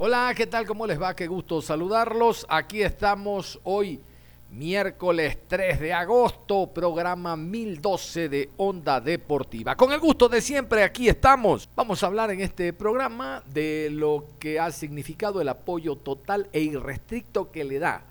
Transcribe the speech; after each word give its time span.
Hola, 0.00 0.32
¿qué 0.36 0.46
tal? 0.46 0.64
¿Cómo 0.64 0.86
les 0.86 1.02
va? 1.02 1.16
Qué 1.16 1.26
gusto 1.26 1.60
saludarlos. 1.60 2.46
Aquí 2.48 2.82
estamos 2.82 3.58
hoy, 3.64 4.00
miércoles 4.48 5.38
3 5.48 5.80
de 5.80 5.92
agosto, 5.92 6.68
programa 6.72 7.36
1012 7.36 8.28
de 8.28 8.50
Onda 8.58 9.00
Deportiva. 9.00 9.74
Con 9.74 9.90
el 9.90 9.98
gusto 9.98 10.28
de 10.28 10.40
siempre, 10.40 10.84
aquí 10.84 11.08
estamos. 11.08 11.68
Vamos 11.74 12.00
a 12.00 12.06
hablar 12.06 12.30
en 12.30 12.42
este 12.42 12.72
programa 12.72 13.42
de 13.52 13.88
lo 13.90 14.24
que 14.38 14.60
ha 14.60 14.70
significado 14.70 15.40
el 15.40 15.48
apoyo 15.48 15.96
total 15.96 16.48
e 16.52 16.60
irrestricto 16.60 17.50
que 17.50 17.64
le 17.64 17.80
da 17.80 18.04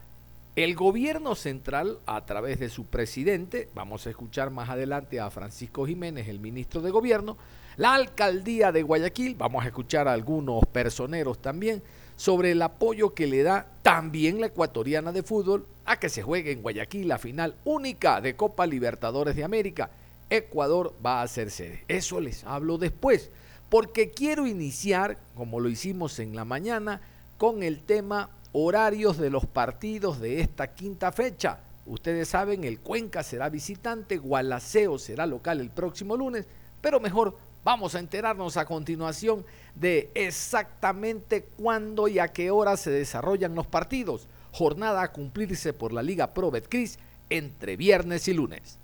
el 0.58 0.76
gobierno 0.76 1.36
central 1.36 2.00
a 2.06 2.26
través 2.26 2.60
de 2.60 2.68
su 2.68 2.88
presidente. 2.88 3.70
Vamos 3.74 4.06
a 4.06 4.10
escuchar 4.10 4.50
más 4.50 4.68
adelante 4.68 5.22
a 5.22 5.30
Francisco 5.30 5.86
Jiménez, 5.86 6.28
el 6.28 6.42
ministro 6.42 6.82
de 6.82 6.92
Gobierno 6.92 7.38
la 7.78 7.94
alcaldía 7.94 8.72
de 8.72 8.82
Guayaquil, 8.82 9.36
vamos 9.36 9.64
a 9.64 9.68
escuchar 9.68 10.08
a 10.08 10.14
algunos 10.14 10.66
personeros 10.66 11.40
también, 11.40 11.82
sobre 12.16 12.52
el 12.52 12.62
apoyo 12.64 13.14
que 13.14 13.28
le 13.28 13.44
da 13.44 13.68
también 13.84 14.42
la 14.42 14.48
ecuatoriana 14.48 15.12
de 15.12 15.22
fútbol 15.22 15.68
a 15.86 16.00
que 16.00 16.10
se 16.10 16.24
juegue 16.24 16.52
en 16.52 16.64
Guayaquil 16.64 17.08
la 17.08 17.20
final 17.20 17.56
única 17.64 18.20
de 18.20 18.36
Copa 18.36 18.66
Libertadores 18.66 19.36
de 19.36 19.44
América. 19.44 19.92
Ecuador 20.30 20.96
va 21.06 21.22
a 21.22 21.28
ser 21.28 21.52
sede. 21.52 21.84
Eso 21.88 22.20
les 22.20 22.44
hablo 22.44 22.80
después, 22.80 23.30
porque 23.70 24.10
quiero 24.10 24.48
iniciar, 24.48 25.20
como 25.36 25.60
lo 25.60 25.70
hicimos 25.70 26.18
en 26.18 26.36
la 26.36 26.46
mañana, 26.46 27.02
con 27.38 27.62
el 27.62 27.84
tema 27.84 28.32
horarios 28.54 29.20
de 29.20 29.30
los 29.30 29.46
partidos 29.46 30.20
de 30.20 30.42
esta 30.42 30.74
quinta 30.74 31.12
fecha. 31.12 31.60
Ustedes 31.86 32.28
saben, 32.30 32.64
el 32.64 32.80
Cuenca 32.80 33.22
será 33.22 33.50
visitante, 33.50 34.18
Gualaceo 34.18 34.98
será 34.98 35.28
local 35.28 35.62
el 35.62 35.70
próximo 35.70 36.18
lunes, 36.18 36.48
pero 36.82 37.00
mejor 37.00 37.38
Vamos 37.64 37.96
a 37.96 38.00
enterarnos 38.00 38.58
a 38.58 38.66
continuación 38.66 39.46
de 39.76 40.10
exactamente 40.16 41.44
cuándo 41.58 42.08
y 42.08 42.20
a 42.20 42.30
qué 42.30 42.52
hora 42.52 42.78
se 42.78 42.92
desarrollan 42.92 43.56
los 43.56 43.68
partidos. 43.68 44.28
Jornada 44.52 45.02
a 45.02 45.12
cumplirse 45.12 45.74
por 45.74 45.94
la 45.94 46.02
Liga 46.02 46.34
Pro 46.34 46.50
Betcris 46.50 46.98
entre 47.30 47.76
viernes 47.76 48.28
y 48.28 48.34
lunes. 48.34 48.80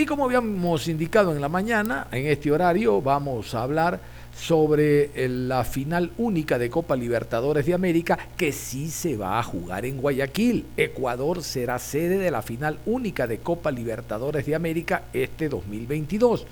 Y 0.00 0.06
como 0.06 0.24
habíamos 0.24 0.88
indicado 0.88 1.30
en 1.34 1.42
la 1.42 1.50
mañana, 1.50 2.06
en 2.10 2.24
este 2.24 2.50
horario 2.50 3.02
vamos 3.02 3.54
a 3.54 3.64
hablar 3.64 4.00
sobre 4.34 5.10
la 5.28 5.62
final 5.62 6.12
única 6.16 6.58
de 6.58 6.70
Copa 6.70 6.96
Libertadores 6.96 7.66
de 7.66 7.74
América 7.74 8.18
que 8.34 8.50
sí 8.50 8.88
se 8.88 9.18
va 9.18 9.38
a 9.38 9.42
jugar 9.42 9.84
en 9.84 10.00
Guayaquil. 10.00 10.64
Ecuador 10.78 11.42
será 11.42 11.78
sede 11.78 12.16
de 12.16 12.30
la 12.30 12.40
final 12.40 12.78
única 12.86 13.26
de 13.26 13.40
Copa 13.40 13.70
Libertadores 13.70 14.46
de 14.46 14.54
América 14.54 15.02
este 15.12 15.50
2022. 15.50 16.46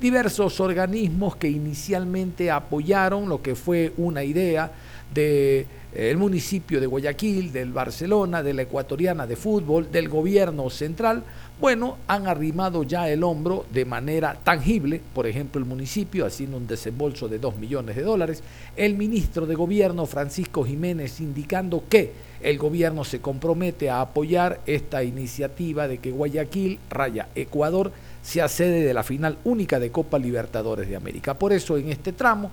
Diversos 0.00 0.58
organismos 0.60 1.36
que 1.36 1.50
inicialmente 1.50 2.50
apoyaron 2.50 3.28
lo 3.28 3.42
que 3.42 3.54
fue 3.54 3.92
una 3.98 4.24
idea 4.24 4.72
del 5.14 5.66
eh, 5.94 6.16
municipio 6.16 6.80
de 6.80 6.86
Guayaquil, 6.86 7.52
del 7.52 7.72
Barcelona, 7.72 8.42
de 8.42 8.52
la 8.52 8.62
ecuatoriana 8.62 9.26
de 9.26 9.36
fútbol, 9.36 9.90
del 9.90 10.08
gobierno 10.08 10.68
central, 10.70 11.22
bueno, 11.60 11.98
han 12.08 12.26
arrimado 12.26 12.82
ya 12.82 13.08
el 13.08 13.22
hombro 13.22 13.64
de 13.72 13.84
manera 13.84 14.36
tangible, 14.42 15.00
por 15.14 15.26
ejemplo 15.26 15.60
el 15.60 15.66
municipio 15.66 16.26
haciendo 16.26 16.56
un 16.56 16.66
desembolso 16.66 17.28
de 17.28 17.38
2 17.38 17.56
millones 17.58 17.94
de 17.94 18.02
dólares, 18.02 18.42
el 18.76 18.96
ministro 18.96 19.46
de 19.46 19.54
Gobierno 19.54 20.04
Francisco 20.06 20.64
Jiménez 20.64 21.20
indicando 21.20 21.84
que 21.88 22.12
el 22.42 22.58
gobierno 22.58 23.04
se 23.04 23.20
compromete 23.20 23.88
a 23.88 24.00
apoyar 24.00 24.60
esta 24.66 25.04
iniciativa 25.04 25.86
de 25.86 25.98
que 25.98 26.10
Guayaquil, 26.10 26.80
raya 26.90 27.28
Ecuador, 27.36 27.92
sea 28.22 28.48
sede 28.48 28.82
de 28.82 28.92
la 28.92 29.04
final 29.04 29.38
única 29.44 29.78
de 29.78 29.92
Copa 29.92 30.18
Libertadores 30.18 30.88
de 30.88 30.96
América. 30.96 31.34
Por 31.34 31.52
eso 31.52 31.78
en 31.78 31.88
este 31.88 32.12
tramo 32.12 32.50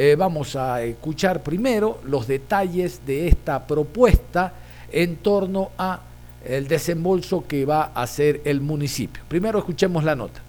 eh, 0.00 0.14
vamos 0.14 0.54
a 0.54 0.80
escuchar 0.84 1.42
primero 1.42 2.00
los 2.04 2.28
detalles 2.28 3.04
de 3.04 3.26
esta 3.26 3.66
propuesta 3.66 4.52
en 4.92 5.16
torno 5.16 5.72
a 5.76 6.02
el 6.44 6.68
desembolso 6.68 7.44
que 7.48 7.64
va 7.64 7.90
a 7.92 8.02
hacer 8.02 8.40
el 8.44 8.60
municipio. 8.60 9.24
Primero 9.26 9.58
escuchemos 9.58 10.04
la 10.04 10.14
nota. 10.14 10.40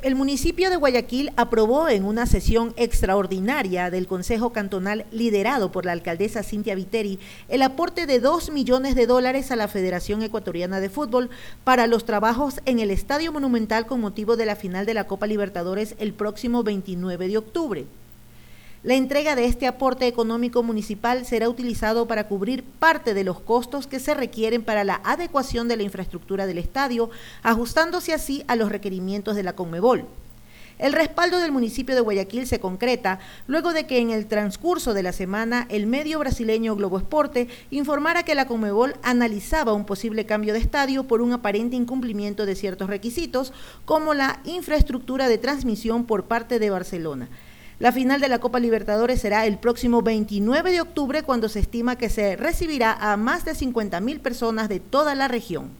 El 0.00 0.14
municipio 0.14 0.70
de 0.70 0.76
Guayaquil 0.76 1.30
aprobó 1.36 1.90
en 1.90 2.06
una 2.06 2.24
sesión 2.24 2.72
extraordinaria 2.78 3.90
del 3.90 4.06
Consejo 4.06 4.50
Cantonal 4.54 5.04
liderado 5.10 5.70
por 5.70 5.84
la 5.84 5.92
alcaldesa 5.92 6.42
Cintia 6.42 6.74
Viteri 6.74 7.18
el 7.50 7.60
aporte 7.60 8.06
de 8.06 8.18
2 8.18 8.50
millones 8.50 8.94
de 8.94 9.06
dólares 9.06 9.50
a 9.50 9.56
la 9.56 9.68
Federación 9.68 10.22
Ecuatoriana 10.22 10.80
de 10.80 10.88
Fútbol 10.88 11.28
para 11.64 11.86
los 11.86 12.06
trabajos 12.06 12.62
en 12.64 12.78
el 12.78 12.90
Estadio 12.90 13.30
Monumental 13.30 13.84
con 13.84 14.00
motivo 14.00 14.38
de 14.38 14.46
la 14.46 14.56
final 14.56 14.86
de 14.86 14.94
la 14.94 15.06
Copa 15.06 15.26
Libertadores 15.26 15.96
el 15.98 16.14
próximo 16.14 16.62
29 16.62 17.28
de 17.28 17.36
octubre. 17.36 17.86
La 18.82 18.94
entrega 18.94 19.36
de 19.36 19.44
este 19.44 19.66
aporte 19.66 20.06
económico 20.06 20.62
municipal 20.62 21.26
será 21.26 21.50
utilizado 21.50 22.08
para 22.08 22.28
cubrir 22.28 22.64
parte 22.64 23.12
de 23.12 23.24
los 23.24 23.38
costos 23.38 23.86
que 23.86 24.00
se 24.00 24.14
requieren 24.14 24.62
para 24.62 24.84
la 24.84 25.02
adecuación 25.04 25.68
de 25.68 25.76
la 25.76 25.82
infraestructura 25.82 26.46
del 26.46 26.56
estadio, 26.56 27.10
ajustándose 27.42 28.14
así 28.14 28.42
a 28.48 28.56
los 28.56 28.72
requerimientos 28.72 29.36
de 29.36 29.42
la 29.42 29.52
Conmebol. 29.52 30.06
El 30.78 30.94
respaldo 30.94 31.40
del 31.40 31.52
municipio 31.52 31.94
de 31.94 32.00
Guayaquil 32.00 32.46
se 32.46 32.58
concreta 32.58 33.18
luego 33.46 33.74
de 33.74 33.86
que 33.86 33.98
en 33.98 34.12
el 34.12 34.24
transcurso 34.24 34.94
de 34.94 35.02
la 35.02 35.12
semana 35.12 35.66
el 35.68 35.86
medio 35.86 36.18
brasileño 36.18 36.74
Globo 36.74 36.96
Esporte 36.96 37.48
informara 37.70 38.22
que 38.22 38.34
la 38.34 38.46
Conmebol 38.46 38.94
analizaba 39.02 39.74
un 39.74 39.84
posible 39.84 40.24
cambio 40.24 40.54
de 40.54 40.58
estadio 40.58 41.04
por 41.04 41.20
un 41.20 41.34
aparente 41.34 41.76
incumplimiento 41.76 42.46
de 42.46 42.54
ciertos 42.54 42.88
requisitos, 42.88 43.52
como 43.84 44.14
la 44.14 44.40
infraestructura 44.44 45.28
de 45.28 45.36
transmisión 45.36 46.06
por 46.06 46.24
parte 46.24 46.58
de 46.58 46.70
Barcelona. 46.70 47.28
La 47.80 47.92
final 47.92 48.20
de 48.20 48.28
la 48.28 48.40
Copa 48.40 48.60
Libertadores 48.60 49.22
será 49.22 49.46
el 49.46 49.56
próximo 49.56 50.02
29 50.02 50.70
de 50.70 50.82
octubre 50.82 51.22
cuando 51.22 51.48
se 51.48 51.60
estima 51.60 51.96
que 51.96 52.10
se 52.10 52.36
recibirá 52.36 52.92
a 52.92 53.16
más 53.16 53.46
de 53.46 53.54
50 53.54 53.98
mil 54.00 54.20
personas 54.20 54.68
de 54.68 54.80
toda 54.80 55.14
la 55.14 55.28
región. 55.28 55.70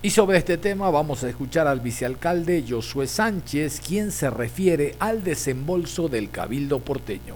Y 0.00 0.10
sobre 0.10 0.38
este 0.38 0.56
tema 0.56 0.88
vamos 0.90 1.24
a 1.24 1.28
escuchar 1.28 1.66
al 1.66 1.80
vicealcalde 1.80 2.64
Josué 2.66 3.08
Sánchez, 3.08 3.80
quien 3.80 4.12
se 4.12 4.30
refiere 4.30 4.94
al 5.00 5.24
desembolso 5.24 6.08
del 6.08 6.30
Cabildo 6.30 6.78
porteño. 6.78 7.34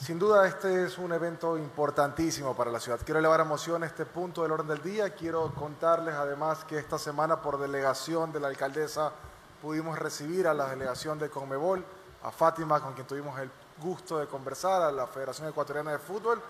Sin 0.00 0.20
duda 0.20 0.46
este 0.46 0.84
es 0.84 0.96
un 0.96 1.12
evento 1.12 1.58
importantísimo 1.58 2.54
para 2.54 2.70
la 2.70 2.78
ciudad. 2.78 3.00
Quiero 3.04 3.18
elevar 3.18 3.40
emoción 3.40 3.82
a 3.82 3.86
este 3.86 4.06
punto 4.06 4.44
del 4.44 4.52
orden 4.52 4.68
del 4.68 4.82
día. 4.82 5.10
Quiero 5.10 5.52
contarles 5.56 6.14
además 6.14 6.64
que 6.64 6.78
esta 6.78 7.00
semana 7.00 7.42
por 7.42 7.58
delegación 7.58 8.32
de 8.32 8.38
la 8.38 8.46
alcaldesa 8.46 9.12
pudimos 9.60 9.98
recibir 9.98 10.46
a 10.46 10.54
la 10.54 10.68
delegación 10.68 11.18
de 11.18 11.30
Conmebol, 11.30 11.84
a 12.22 12.30
Fátima, 12.30 12.80
con 12.80 12.94
quien 12.94 13.06
tuvimos 13.06 13.38
el 13.38 13.50
gusto 13.78 14.18
de 14.18 14.26
conversar, 14.26 14.82
a 14.82 14.92
la 14.92 15.06
Federación 15.06 15.48
Ecuatoriana 15.48 15.92
de 15.92 15.98
Fútbol, 15.98 16.42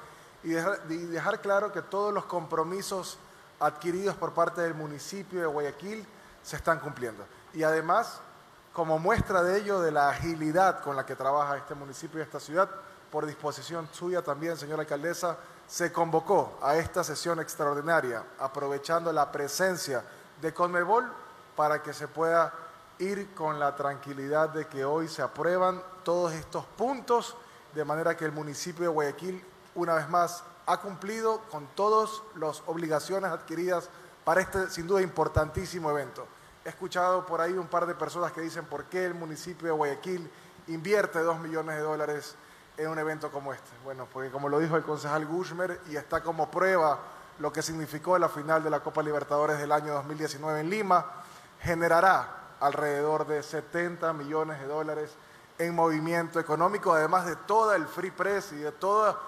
y 0.43 0.51
dejar, 0.51 1.41
claro 1.41 1.73
que 1.73 1.83
todos 1.83 2.15
los 2.15 2.25
compromisos 2.25 3.19
adquiridos 3.61 4.15
por 4.17 4.33
parte 4.33 4.61
del 4.61 4.75
municipio 4.75 5.41
de 5.41 5.47
Guayaquil 5.47 6.07
se 6.43 6.57
están 6.57 6.79
cumpliendo. 6.79 7.25
Y 7.53 7.65
además, 7.65 8.21
como 8.73 8.99
muestra 8.99 9.43
de 9.43 9.59
ello, 9.59 9.81
de 9.81 9.91
la 9.91 10.11
agilidad 10.11 10.81
con 10.81 10.95
la 10.95 11.05
que 11.05 11.17
trabaja 11.17 11.57
este 11.57 11.75
municipio 11.75 12.21
y 12.21 12.23
esta 12.23 12.39
ciudad, 12.41 12.69
por 13.11 13.27
disposición 13.27 13.89
suya 13.91 14.23
también, 14.23 14.57
señora 14.57 14.83
alcaldesa, 14.83 15.37
se 15.67 15.93
convocó 15.93 16.59
a 16.63 16.77
esta 16.77 17.03
sesión 17.03 17.41
extraordinaria, 17.41 18.23
aprovechando 18.39 19.13
la 19.13 19.33
presencia 19.33 20.05
de 20.41 20.55
Conmebol 20.55 21.11
para 21.57 21.83
que 21.83 21.93
se 21.93 22.07
pueda 22.07 22.53
ir 22.99 23.35
con 23.35 23.59
la 23.59 23.77
tranquilidad 23.77 24.49
de 24.51 24.67
que 24.67 24.85
hoy 24.85 25.09
se 25.09 25.23
aprueban 25.23 25.83
todos 26.03 26.33
estos 26.33 26.65
puntos, 26.65 27.37
de 27.75 27.85
manera 27.85 28.17
que 28.17 28.25
el 28.25 28.33
municipio 28.33 28.83
de 28.83 28.89
Guayaquil, 28.89 29.45
una 29.75 29.95
vez 29.95 30.09
más, 30.09 30.43
ha 30.67 30.81
cumplido 30.81 31.41
con 31.51 31.67
todas 31.75 32.23
las 32.37 32.63
obligaciones 32.67 33.31
adquiridas 33.31 33.89
para 34.25 34.41
este, 34.41 34.69
sin 34.71 34.87
duda, 34.87 35.01
importantísimo 35.01 35.91
evento. 35.91 36.27
He 36.65 36.69
escuchado 36.69 37.25
por 37.25 37.41
ahí 37.41 37.53
un 37.53 37.69
par 37.69 37.87
de 37.87 37.95
personas 37.95 38.33
que 38.33 38.41
dicen 38.41 38.67
por 38.67 38.85
qué 38.85 39.07
el 39.07 39.15
municipio 39.15 39.69
de 39.69 39.73
Guayaquil 39.73 40.31
invierte 40.67 41.21
dos 41.21 41.39
millones 41.39 41.77
de 41.77 41.83
dólares 41.83 42.35
en 42.77 42.89
un 42.89 42.99
evento 42.99 43.31
como 43.31 43.53
este. 43.53 43.71
Bueno, 43.85 44.07
porque 44.13 44.31
como 44.31 44.49
lo 44.49 44.59
dijo 44.59 44.77
el 44.77 44.83
concejal 44.83 45.27
Gushmer, 45.27 45.81
y 45.89 45.97
está 45.97 46.23
como 46.23 46.51
prueba 46.51 46.99
lo 47.39 47.53
que 47.53 47.63
significó 47.63 48.19
la 48.19 48.29
final 48.29 48.63
de 48.63 48.71
la 48.71 48.81
Copa 48.81 49.03
Libertadores 49.03 49.59
del 49.59 49.73
año 49.73 49.95
2019 49.95 50.61
en 50.61 50.71
Lima, 50.71 51.07
generará 51.61 52.38
alrededor 52.61 53.27
de 53.27 53.43
70 53.43 54.13
millones 54.13 54.61
de 54.61 54.67
dólares 54.67 55.11
en 55.59 55.75
movimiento 55.75 56.39
económico, 56.39 56.93
además 56.93 57.27
de 57.27 57.37
toda 57.37 57.77
el 57.77 57.87
free 57.87 58.11
press 58.11 58.53
y 58.53 58.57
de 58.57 58.73
toda 58.73 59.19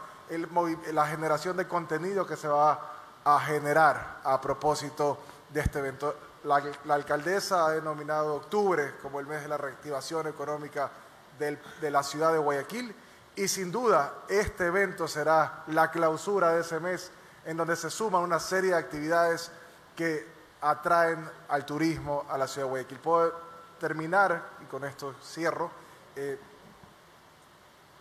la 0.93 1.07
generación 1.07 1.57
de 1.57 1.67
contenido 1.67 2.27
que 2.27 2.37
se 2.37 2.49
va 2.49 2.81
a 3.25 3.41
generar 3.41 4.21
a 4.25 4.41
propósito 4.41 5.19
de 5.53 5.61
este 5.61 5.81
evento. 5.81 6.15
La, 6.45 6.63
alcaldesa 6.89 7.67
ha 7.67 7.71
denominado 7.71 8.37
octubre 8.37 8.95
como 9.03 9.21
el 9.21 9.27
mes 9.27 9.43
de 9.43 9.49
la 9.49 9.59
reactivación 9.59 10.27
económica 10.29 10.91
de 11.39 11.91
la 11.91 12.03
ciudad 12.03 12.33
de 12.33 12.39
Guayaquil 12.39 12.95
y 13.37 13.49
sin 13.49 13.71
duda 13.73 14.13
este 14.29 14.67
evento 14.67 15.09
será 15.09 15.65
la 15.69 15.91
clausura 15.91 16.53
de 16.53 16.61
ese 16.61 16.81
mes 16.81 17.11
en 17.45 17.57
donde 17.57 17.77
se 17.77 17.91
suman 17.91 18.23
una 18.23 18.39
serie 18.39 18.71
de 18.71 18.77
actividades 18.77 19.51
que 19.97 20.30
atraen 20.61 21.29
al 21.49 21.65
turismo 21.65 22.25
a 22.29 22.37
la 22.37 22.47
ciudad 22.47 22.67
de 22.67 22.71
Guayaquil. 22.71 22.99
Puedo 22.99 23.33
terminar, 23.79 24.51
y 24.63 24.65
con 24.67 24.85
esto 24.85 25.15
cierro, 25.23 25.71
eh, 26.17 26.39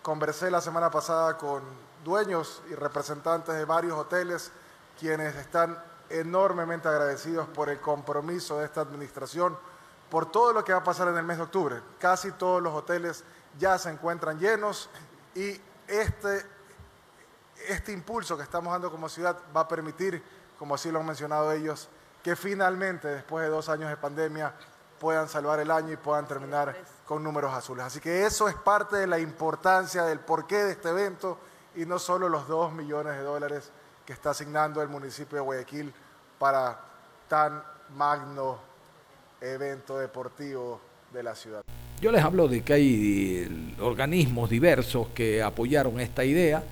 conversé 0.01 0.51
la 0.51 0.61
semana 0.61 0.89
pasada 0.89 1.37
con 1.37 1.63
dueños 2.03 2.61
y 2.69 2.75
representantes 2.75 3.55
de 3.55 3.65
varios 3.65 3.97
hoteles 3.97 4.51
quienes 4.99 5.35
están 5.35 5.81
enormemente 6.09 6.87
agradecidos 6.87 7.47
por 7.47 7.69
el 7.69 7.79
compromiso 7.79 8.59
de 8.59 8.65
esta 8.65 8.81
administración, 8.81 9.57
por 10.09 10.31
todo 10.31 10.53
lo 10.53 10.63
que 10.63 10.73
va 10.73 10.79
a 10.79 10.83
pasar 10.83 11.07
en 11.09 11.17
el 11.17 11.23
mes 11.23 11.37
de 11.37 11.43
octubre. 11.43 11.81
Casi 11.99 12.31
todos 12.31 12.61
los 12.61 12.73
hoteles 12.73 13.23
ya 13.57 13.77
se 13.77 13.89
encuentran 13.89 14.39
llenos 14.39 14.89
y 15.35 15.59
este, 15.87 16.45
este 17.67 17.91
impulso 17.91 18.35
que 18.35 18.43
estamos 18.43 18.71
dando 18.73 18.91
como 18.91 19.07
ciudad 19.07 19.37
va 19.55 19.61
a 19.61 19.67
permitir, 19.67 20.23
como 20.57 20.75
así 20.75 20.91
lo 20.91 20.99
han 20.99 21.05
mencionado 21.05 21.51
ellos, 21.51 21.87
que 22.23 22.35
finalmente, 22.35 23.07
después 23.07 23.45
de 23.45 23.49
dos 23.49 23.69
años 23.69 23.89
de 23.89 23.97
pandemia, 23.97 24.53
puedan 24.99 25.29
salvar 25.29 25.59
el 25.59 25.71
año 25.71 25.93
y 25.93 25.97
puedan 25.97 26.27
terminar 26.27 26.75
con 27.05 27.23
números 27.23 27.53
azules. 27.53 27.85
Así 27.85 27.99
que 27.99 28.25
eso 28.25 28.47
es 28.47 28.55
parte 28.55 28.97
de 28.97 29.07
la 29.07 29.19
importancia 29.19 30.03
del 30.03 30.19
porqué 30.19 30.57
de 30.57 30.71
este 30.73 30.89
evento 30.89 31.39
y 31.75 31.85
no 31.85 31.97
solo 31.97 32.29
los 32.29 32.47
dos 32.47 32.73
millones 32.73 33.15
de 33.15 33.23
dólares 33.23 33.71
que 34.05 34.13
está 34.13 34.31
asignando 34.31 34.81
el 34.81 34.89
municipio 34.89 35.37
de 35.37 35.41
Guayaquil 35.41 35.93
para 36.37 36.79
tan 37.27 37.63
magno 37.95 38.59
evento 39.41 39.97
deportivo 39.97 40.81
de 41.13 41.23
la 41.23 41.35
ciudad. 41.35 41.61
Yo 42.01 42.11
les 42.11 42.23
hablo 42.23 42.47
de 42.47 42.63
que 42.63 42.73
hay 42.73 43.75
organismos 43.79 44.49
diversos 44.49 45.09
que 45.09 45.43
apoyaron 45.43 45.99
esta 45.99 46.23
idea, 46.23 46.63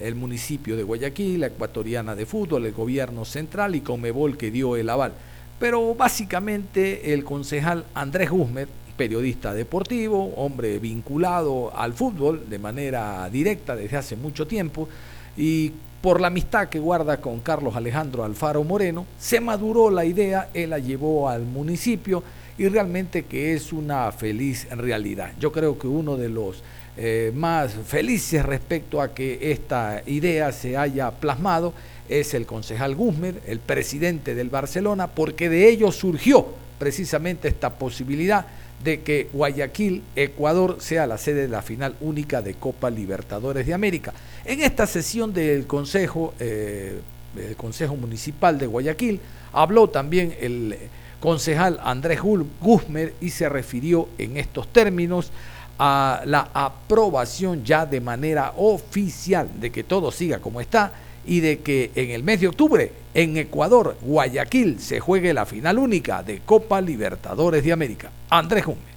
el 0.00 0.14
municipio 0.14 0.76
de 0.76 0.82
Guayaquil, 0.82 1.40
la 1.40 1.46
Ecuatoriana 1.48 2.14
de 2.14 2.26
Fútbol, 2.26 2.66
el 2.66 2.72
gobierno 2.72 3.24
central 3.24 3.74
y 3.74 3.80
Comebol 3.80 4.36
que 4.36 4.50
dio 4.50 4.76
el 4.76 4.90
aval. 4.90 5.12
Pero 5.58 5.94
básicamente 5.94 7.14
el 7.14 7.24
concejal 7.24 7.84
Andrés 7.94 8.30
Guzmán, 8.30 8.68
periodista 8.96 9.54
deportivo, 9.54 10.32
hombre 10.36 10.78
vinculado 10.78 11.76
al 11.76 11.92
fútbol 11.92 12.48
de 12.48 12.58
manera 12.58 13.28
directa 13.30 13.76
desde 13.76 13.96
hace 13.96 14.16
mucho 14.16 14.46
tiempo, 14.46 14.88
y 15.36 15.72
por 16.00 16.20
la 16.20 16.28
amistad 16.28 16.68
que 16.68 16.78
guarda 16.78 17.20
con 17.20 17.40
Carlos 17.40 17.74
Alejandro 17.76 18.24
Alfaro 18.24 18.64
Moreno, 18.64 19.06
se 19.18 19.40
maduró 19.40 19.90
la 19.90 20.04
idea, 20.04 20.50
él 20.54 20.70
la 20.70 20.78
llevó 20.78 21.28
al 21.28 21.42
municipio 21.42 22.22
y 22.58 22.68
realmente 22.68 23.24
que 23.24 23.54
es 23.54 23.72
una 23.72 24.10
feliz 24.12 24.68
realidad. 24.70 25.32
Yo 25.38 25.52
creo 25.52 25.78
que 25.78 25.88
uno 25.88 26.16
de 26.16 26.28
los 26.28 26.62
eh, 26.96 27.32
más 27.34 27.74
felices 27.86 28.44
respecto 28.44 29.00
a 29.00 29.12
que 29.14 29.52
esta 29.52 30.02
idea 30.06 30.50
se 30.52 30.76
haya 30.76 31.10
plasmado 31.10 31.74
es 32.08 32.34
el 32.34 32.46
concejal 32.46 32.94
Guzmán, 32.94 33.38
el 33.46 33.60
presidente 33.60 34.34
del 34.34 34.48
Barcelona, 34.48 35.08
porque 35.08 35.48
de 35.48 35.68
ello 35.68 35.92
surgió 35.92 36.46
precisamente 36.78 37.48
esta 37.48 37.70
posibilidad 37.70 38.46
de 38.82 39.00
que 39.00 39.28
Guayaquil, 39.32 40.02
Ecuador, 40.14 40.76
sea 40.80 41.06
la 41.06 41.18
sede 41.18 41.42
de 41.42 41.48
la 41.48 41.62
final 41.62 41.96
única 42.00 42.42
de 42.42 42.54
Copa 42.54 42.90
Libertadores 42.90 43.66
de 43.66 43.74
América. 43.74 44.12
En 44.44 44.60
esta 44.60 44.86
sesión 44.86 45.32
del 45.32 45.66
Consejo, 45.66 46.34
eh, 46.38 47.00
el 47.36 47.56
Consejo 47.56 47.96
Municipal 47.96 48.58
de 48.58 48.66
Guayaquil, 48.66 49.20
habló 49.52 49.88
también 49.88 50.34
el 50.40 50.76
concejal 51.20 51.80
Andrés 51.82 52.20
Guzmán 52.22 53.10
y 53.20 53.30
se 53.30 53.48
refirió 53.48 54.08
en 54.18 54.36
estos 54.36 54.68
términos 54.72 55.32
a 55.78 56.22
la 56.24 56.50
aprobación 56.54 57.64
ya 57.64 57.86
de 57.86 58.00
manera 58.00 58.54
oficial 58.56 59.48
de 59.60 59.70
que 59.70 59.84
todo 59.84 60.10
siga 60.10 60.38
como 60.38 60.60
está 60.60 60.92
y 61.26 61.40
de 61.40 61.60
que 61.60 61.90
en 61.94 62.10
el 62.10 62.22
mes 62.22 62.40
de 62.40 62.48
octubre 62.48 62.92
en 63.12 63.36
Ecuador, 63.36 63.96
Guayaquil, 64.00 64.80
se 64.80 65.00
juegue 65.00 65.34
la 65.34 65.44
final 65.44 65.78
única 65.78 66.22
de 66.22 66.40
Copa 66.40 66.80
Libertadores 66.80 67.64
de 67.64 67.72
América. 67.72 68.10
Andrés 68.30 68.64
Guzmán. 68.64 68.96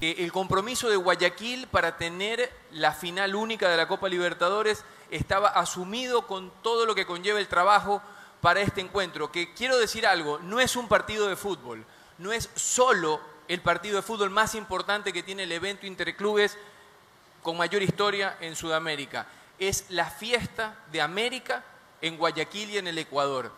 El 0.00 0.30
compromiso 0.30 0.88
de 0.88 0.96
Guayaquil 0.96 1.66
para 1.66 1.96
tener 1.96 2.48
la 2.70 2.92
final 2.92 3.34
única 3.34 3.68
de 3.68 3.76
la 3.76 3.88
Copa 3.88 4.08
Libertadores 4.08 4.84
estaba 5.10 5.48
asumido 5.48 6.26
con 6.26 6.52
todo 6.62 6.86
lo 6.86 6.94
que 6.94 7.06
conlleva 7.06 7.40
el 7.40 7.48
trabajo 7.48 8.00
para 8.40 8.60
este 8.60 8.80
encuentro. 8.80 9.32
Que 9.32 9.52
quiero 9.54 9.76
decir 9.76 10.06
algo, 10.06 10.38
no 10.38 10.60
es 10.60 10.76
un 10.76 10.86
partido 10.86 11.28
de 11.28 11.34
fútbol, 11.34 11.84
no 12.18 12.32
es 12.32 12.48
solo 12.54 13.20
el 13.48 13.60
partido 13.60 13.96
de 13.96 14.02
fútbol 14.02 14.30
más 14.30 14.54
importante 14.54 15.12
que 15.12 15.22
tiene 15.22 15.44
el 15.44 15.52
evento 15.52 15.86
interclubes 15.86 16.56
con 17.42 17.56
mayor 17.56 17.82
historia 17.82 18.36
en 18.40 18.54
Sudamérica 18.54 19.26
es 19.58 19.86
la 19.88 20.10
fiesta 20.10 20.76
de 20.92 21.00
América 21.00 21.64
en 22.00 22.16
Guayaquil 22.16 22.70
y 22.70 22.78
en 22.78 22.86
el 22.86 22.98
Ecuador. 22.98 23.50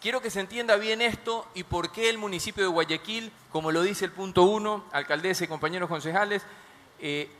Quiero 0.00 0.20
que 0.20 0.30
se 0.30 0.40
entienda 0.40 0.76
bien 0.76 1.00
esto 1.00 1.46
y 1.54 1.62
por 1.62 1.90
qué 1.90 2.10
el 2.10 2.18
municipio 2.18 2.62
de 2.64 2.68
Guayaquil, 2.68 3.32
como 3.50 3.72
lo 3.72 3.82
dice 3.82 4.04
el 4.04 4.12
punto 4.12 4.42
uno, 4.42 4.84
alcaldesa 4.92 5.44
y 5.44 5.48
compañeros 5.48 5.88
concejales, 5.88 6.42
eh, 7.00 7.30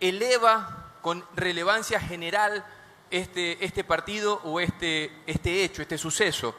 eleva 0.00 0.94
con 1.02 1.24
relevancia 1.34 2.00
general 2.00 2.64
este, 3.10 3.64
este 3.64 3.84
partido 3.84 4.40
o 4.44 4.60
este, 4.60 5.12
este 5.26 5.64
hecho, 5.64 5.82
este 5.82 5.98
suceso. 5.98 6.54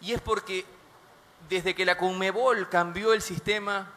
Y 0.00 0.12
es 0.12 0.20
porque 0.20 0.64
desde 1.48 1.74
que 1.74 1.86
la 1.86 1.96
Conmebol 1.96 2.68
cambió 2.68 3.12
el 3.12 3.22
sistema 3.22 3.90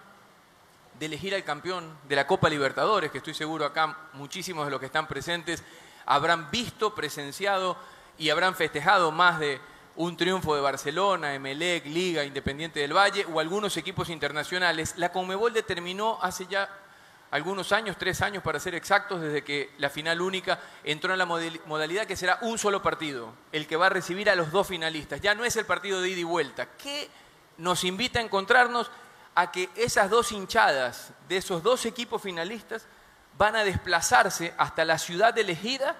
de 0.99 1.05
elegir 1.05 1.35
al 1.35 1.43
campeón 1.43 1.97
de 2.07 2.15
la 2.15 2.25
Copa 2.25 2.49
Libertadores, 2.49 3.11
que 3.11 3.19
estoy 3.19 3.33
seguro 3.33 3.65
acá 3.65 3.97
muchísimos 4.13 4.65
de 4.65 4.71
los 4.71 4.79
que 4.79 4.87
están 4.87 5.07
presentes 5.07 5.63
habrán 6.07 6.49
visto, 6.49 6.95
presenciado 6.95 7.77
y 8.17 8.31
habrán 8.31 8.55
festejado 8.55 9.11
más 9.11 9.39
de 9.39 9.59
un 9.97 10.15
triunfo 10.15 10.55
de 10.55 10.61
Barcelona, 10.61 11.35
Emelec, 11.35 11.85
Liga, 11.85 12.23
Independiente 12.23 12.79
del 12.79 12.95
Valle 12.95 13.25
o 13.31 13.39
algunos 13.39 13.77
equipos 13.77 14.09
internacionales. 14.09 14.93
La 14.97 15.11
Conmebol 15.11 15.53
determinó 15.53 16.17
hace 16.21 16.47
ya 16.47 16.69
algunos 17.29 17.73
años, 17.73 17.97
tres 17.97 18.21
años 18.21 18.41
para 18.41 18.59
ser 18.59 18.73
exactos, 18.73 19.21
desde 19.21 19.43
que 19.43 19.71
la 19.79 19.89
final 19.89 20.21
única 20.21 20.59
entró 20.83 21.11
en 21.11 21.19
la 21.19 21.25
modalidad 21.25 22.05
que 22.05 22.15
será 22.15 22.39
un 22.41 22.57
solo 22.57 22.81
partido, 22.81 23.33
el 23.51 23.67
que 23.67 23.75
va 23.75 23.87
a 23.87 23.89
recibir 23.89 24.29
a 24.29 24.35
los 24.35 24.51
dos 24.51 24.67
finalistas. 24.67 25.19
Ya 25.19 25.35
no 25.35 25.43
es 25.43 25.57
el 25.57 25.65
partido 25.65 25.99
de 25.99 26.09
ida 26.09 26.21
y 26.21 26.23
vuelta, 26.23 26.69
que 26.77 27.09
nos 27.57 27.83
invita 27.83 28.19
a 28.19 28.23
encontrarnos 28.23 28.89
a 29.37 29.51
que 29.51 29.69
esas 29.75 30.09
dos 30.09 30.31
hinchadas 30.31 31.11
de 31.29 31.37
esos 31.37 31.61
dos 31.61 31.85
equipos 31.85 32.23
finalistas 32.23 32.87
van 33.37 33.55
a 33.55 33.63
desplazarse 33.63 34.55
hasta 34.57 34.83
la 34.83 34.97
ciudad 34.97 35.37
elegida, 35.37 35.95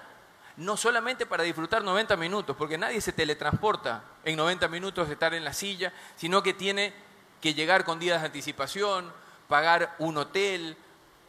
no 0.56 0.76
solamente 0.76 1.24
para 1.24 1.44
disfrutar 1.44 1.84
90 1.84 2.16
minutos, 2.16 2.56
porque 2.56 2.76
nadie 2.76 3.00
se 3.00 3.12
teletransporta 3.12 4.02
en 4.24 4.36
90 4.36 4.66
minutos 4.66 5.06
de 5.06 5.12
estar 5.12 5.34
en 5.34 5.44
la 5.44 5.52
silla, 5.52 5.92
sino 6.16 6.42
que 6.42 6.52
tiene 6.52 6.92
que 7.40 7.54
llegar 7.54 7.84
con 7.84 8.00
días 8.00 8.20
de 8.20 8.26
anticipación, 8.26 9.12
pagar 9.46 9.94
un 10.00 10.16
hotel, 10.16 10.76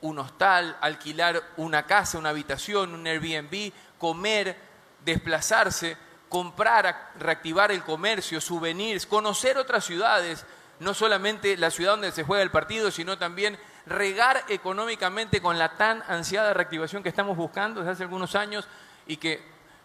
un 0.01 0.17
hostal, 0.17 0.79
alquilar 0.81 1.43
una 1.57 1.85
casa, 1.85 2.17
una 2.17 2.29
habitación, 2.29 2.95
un 2.95 3.05
Airbnb, 3.05 3.71
comer, 3.99 4.57
desplazarse, 5.05 5.95
comprar, 6.27 7.11
reactivar 7.19 7.71
el 7.71 7.83
comercio, 7.83 8.41
souvenirs, 8.41 9.05
conocer 9.05 9.59
otras 9.59 9.85
ciudades, 9.85 10.43
no 10.79 10.93
solamente 10.93 11.57
la 11.57 11.71
ciudad 11.71 11.91
donde 11.91 12.11
se 12.11 12.23
juega 12.23 12.43
el 12.43 12.51
partido, 12.51 12.91
sino 12.91 13.17
también 13.17 13.57
regar 13.85 14.43
económicamente 14.49 15.41
con 15.41 15.57
la 15.57 15.77
tan 15.77 16.03
ansiada 16.07 16.53
reactivación 16.53 17.03
que 17.03 17.09
estamos 17.09 17.35
buscando 17.35 17.81
desde 17.81 17.93
hace 17.93 18.03
algunos 18.03 18.35
años 18.35 18.67
y 19.07 19.17
que, 19.17 19.43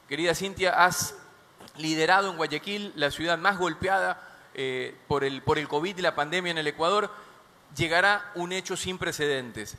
querida 0.09 0.35
Cintia, 0.35 0.71
has 0.85 1.17
liderado 1.77 2.31
en 2.31 2.37
Guayaquil, 2.37 2.93
la 2.97 3.11
ciudad 3.11 3.39
más 3.39 3.59
golpeada 3.59 4.21
eh, 4.55 4.97
por, 5.09 5.25
el, 5.25 5.43
por 5.43 5.59
el 5.59 5.67
COVID 5.67 5.99
y 5.99 6.03
la 6.03 6.15
pandemia 6.15 6.53
en 6.53 6.59
el 6.59 6.67
Ecuador, 6.67 7.11
llegará 7.75 8.31
un 8.35 8.53
hecho 8.53 8.77
sin 8.77 8.99
precedentes. 8.99 9.77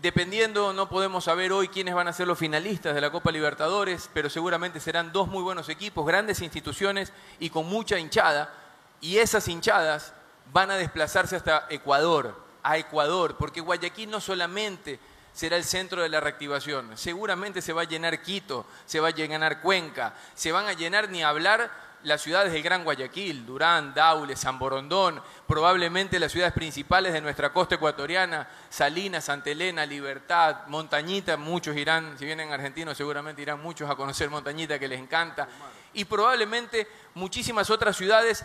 Dependiendo, 0.00 0.72
no 0.72 0.88
podemos 0.88 1.24
saber 1.24 1.52
hoy 1.52 1.68
quiénes 1.68 1.94
van 1.94 2.08
a 2.08 2.12
ser 2.12 2.26
los 2.26 2.38
finalistas 2.38 2.94
de 2.94 3.00
la 3.00 3.10
Copa 3.10 3.32
Libertadores, 3.32 4.10
pero 4.12 4.28
seguramente 4.28 4.78
serán 4.78 5.10
dos 5.10 5.26
muy 5.26 5.42
buenos 5.42 5.68
equipos, 5.68 6.06
grandes 6.06 6.42
instituciones 6.42 7.12
y 7.38 7.48
con 7.50 7.66
mucha 7.66 7.98
hinchada. 7.98 8.52
Y 9.00 9.18
esas 9.18 9.48
hinchadas 9.48 10.12
van 10.52 10.70
a 10.70 10.76
desplazarse 10.76 11.36
hasta 11.36 11.66
Ecuador, 11.70 12.34
a 12.62 12.78
Ecuador, 12.78 13.36
porque 13.36 13.60
Guayaquil 13.60 14.10
no 14.10 14.20
solamente 14.20 14.98
será 15.32 15.56
el 15.56 15.64
centro 15.64 16.02
de 16.02 16.08
la 16.08 16.20
reactivación, 16.20 16.96
seguramente 16.96 17.60
se 17.60 17.74
va 17.74 17.82
a 17.82 17.84
llenar 17.84 18.22
Quito, 18.22 18.64
se 18.86 19.00
va 19.00 19.08
a 19.08 19.10
llenar 19.10 19.60
Cuenca, 19.60 20.14
se 20.34 20.50
van 20.50 20.66
a 20.66 20.72
llenar 20.72 21.10
ni 21.10 21.22
hablar 21.22 21.70
las 22.04 22.22
ciudades 22.22 22.52
del 22.52 22.62
Gran 22.62 22.84
Guayaquil, 22.84 23.44
Durán, 23.44 23.92
Daule, 23.92 24.36
San 24.36 24.58
Borondón, 24.58 25.20
probablemente 25.46 26.18
las 26.18 26.32
ciudades 26.32 26.54
principales 26.54 27.12
de 27.12 27.20
nuestra 27.20 27.52
costa 27.52 27.74
ecuatoriana, 27.74 28.48
Salinas, 28.70 29.24
Santa 29.24 29.50
Elena, 29.50 29.84
Libertad, 29.84 30.66
Montañita, 30.68 31.36
muchos 31.36 31.76
irán, 31.76 32.16
si 32.18 32.24
vienen 32.24 32.52
argentinos 32.52 32.96
seguramente 32.96 33.42
irán 33.42 33.60
muchos 33.60 33.90
a 33.90 33.96
conocer 33.96 34.30
Montañita 34.30 34.78
que 34.78 34.88
les 34.88 35.00
encanta, 35.00 35.48
y 35.92 36.04
probablemente 36.04 36.88
muchísimas 37.14 37.68
otras 37.70 37.96
ciudades 37.96 38.44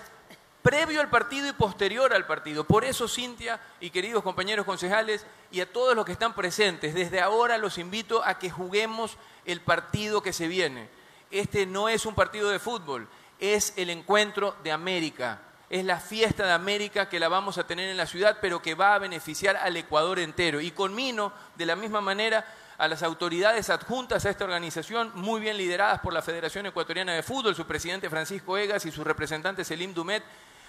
previo 0.61 1.01
al 1.01 1.09
partido 1.09 1.47
y 1.47 1.53
posterior 1.53 2.13
al 2.13 2.25
partido. 2.25 2.63
Por 2.63 2.85
eso, 2.85 3.07
Cintia 3.07 3.59
y 3.79 3.89
queridos 3.89 4.23
compañeros 4.23 4.65
concejales 4.65 5.25
y 5.51 5.61
a 5.61 5.71
todos 5.71 5.95
los 5.95 6.05
que 6.05 6.11
están 6.11 6.33
presentes, 6.33 6.93
desde 6.93 7.21
ahora 7.21 7.57
los 7.57 7.77
invito 7.77 8.23
a 8.23 8.37
que 8.39 8.49
juguemos 8.49 9.17
el 9.45 9.61
partido 9.61 10.21
que 10.21 10.33
se 10.33 10.47
viene. 10.47 10.89
Este 11.31 11.65
no 11.65 11.89
es 11.89 12.05
un 12.05 12.15
partido 12.15 12.49
de 12.49 12.59
fútbol, 12.59 13.07
es 13.39 13.73
el 13.77 13.89
encuentro 13.89 14.55
de 14.63 14.71
América. 14.71 15.41
Es 15.69 15.85
la 15.85 16.01
fiesta 16.01 16.45
de 16.45 16.51
América 16.51 17.07
que 17.07 17.19
la 17.19 17.29
vamos 17.29 17.57
a 17.57 17.65
tener 17.65 17.87
en 17.89 17.95
la 17.95 18.05
ciudad, 18.05 18.39
pero 18.41 18.61
que 18.61 18.75
va 18.75 18.93
a 18.93 18.99
beneficiar 18.99 19.55
al 19.55 19.77
Ecuador 19.77 20.19
entero. 20.19 20.59
Y 20.59 20.71
conmino, 20.71 21.31
de 21.55 21.65
la 21.65 21.77
misma 21.77 22.01
manera, 22.01 22.45
a 22.77 22.89
las 22.89 23.03
autoridades 23.03 23.69
adjuntas 23.69 24.25
a 24.25 24.29
esta 24.31 24.43
organización, 24.43 25.11
muy 25.15 25.39
bien 25.39 25.55
lideradas 25.55 26.01
por 26.01 26.11
la 26.11 26.21
Federación 26.21 26.65
Ecuatoriana 26.65 27.13
de 27.13 27.23
Fútbol, 27.23 27.55
su 27.55 27.65
presidente 27.65 28.09
Francisco 28.09 28.57
Egas 28.57 28.85
y 28.85 28.91
su 28.91 29.03
representante 29.03 29.63
Selim 29.63 29.93
Dumet, 29.93 30.23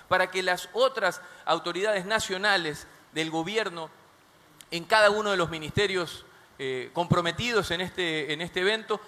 para 0.09 0.31
que 0.31 0.43
las 0.43 0.69
otras 0.73 1.21
autoridades 1.45 2.05
nacionales 2.07 2.87
del 3.13 3.31
gobierno 3.31 3.91
en 4.71 4.85
cada 4.85 5.11
uno 5.11 5.31
de 5.31 5.37
los 5.37 5.51
ministerios 5.51 6.25
eh, 6.59 6.91
comprometidos 6.93 7.71
en 7.71 7.81
este, 7.81 8.33
en 8.33 8.41
este 8.41 8.61
evento 8.61 9.01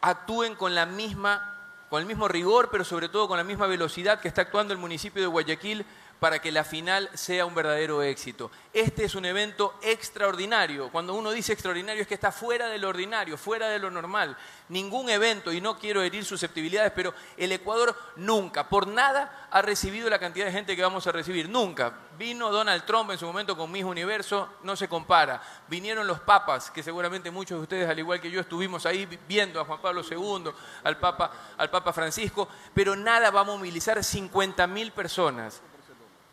actúen 0.00 0.54
con 0.54 0.74
la 0.74 0.86
misma 0.86 1.56
con 1.90 2.00
el 2.00 2.06
mismo 2.06 2.28
rigor, 2.28 2.68
pero 2.70 2.84
sobre 2.84 3.08
todo 3.08 3.26
con 3.26 3.36
la 3.36 3.42
misma 3.42 3.66
velocidad 3.66 4.20
que 4.20 4.28
está 4.28 4.42
actuando 4.42 4.72
el 4.72 4.78
municipio 4.78 5.20
de 5.20 5.26
Guayaquil 5.26 5.84
para 6.20 6.38
que 6.38 6.52
la 6.52 6.64
final 6.64 7.08
sea 7.14 7.46
un 7.46 7.54
verdadero 7.54 8.02
éxito. 8.02 8.50
Este 8.74 9.04
es 9.04 9.14
un 9.14 9.24
evento 9.24 9.74
extraordinario. 9.82 10.92
Cuando 10.92 11.14
uno 11.14 11.30
dice 11.30 11.54
extraordinario 11.54 12.02
es 12.02 12.08
que 12.08 12.14
está 12.14 12.30
fuera 12.30 12.68
de 12.68 12.78
lo 12.78 12.90
ordinario, 12.90 13.38
fuera 13.38 13.68
de 13.68 13.78
lo 13.78 13.90
normal. 13.90 14.36
Ningún 14.68 15.08
evento, 15.08 15.50
y 15.50 15.62
no 15.62 15.78
quiero 15.78 16.02
herir 16.02 16.24
susceptibilidades, 16.24 16.92
pero 16.94 17.14
el 17.38 17.50
Ecuador 17.50 17.96
nunca, 18.16 18.68
por 18.68 18.86
nada, 18.86 19.48
ha 19.50 19.62
recibido 19.62 20.10
la 20.10 20.18
cantidad 20.18 20.44
de 20.44 20.52
gente 20.52 20.76
que 20.76 20.82
vamos 20.82 21.06
a 21.06 21.12
recibir. 21.12 21.48
Nunca. 21.48 21.94
Vino 22.18 22.50
Donald 22.50 22.84
Trump 22.84 23.10
en 23.10 23.18
su 23.18 23.24
momento 23.24 23.56
con 23.56 23.72
Miss 23.72 23.84
Universo, 23.84 24.46
no 24.62 24.76
se 24.76 24.88
compara. 24.88 25.40
Vinieron 25.68 26.06
los 26.06 26.20
papas, 26.20 26.70
que 26.70 26.82
seguramente 26.82 27.30
muchos 27.30 27.58
de 27.58 27.62
ustedes, 27.62 27.88
al 27.88 27.98
igual 27.98 28.20
que 28.20 28.30
yo, 28.30 28.42
estuvimos 28.42 28.84
ahí 28.84 29.08
viendo 29.26 29.58
a 29.58 29.64
Juan 29.64 29.80
Pablo 29.80 30.02
II, 30.02 30.52
al 30.84 30.98
Papa, 30.98 31.32
al 31.56 31.70
Papa 31.70 31.94
Francisco, 31.94 32.46
pero 32.74 32.94
nada 32.94 33.30
va 33.30 33.40
a 33.40 33.44
movilizar 33.44 34.04
50 34.04 34.66
mil 34.66 34.92
personas 34.92 35.62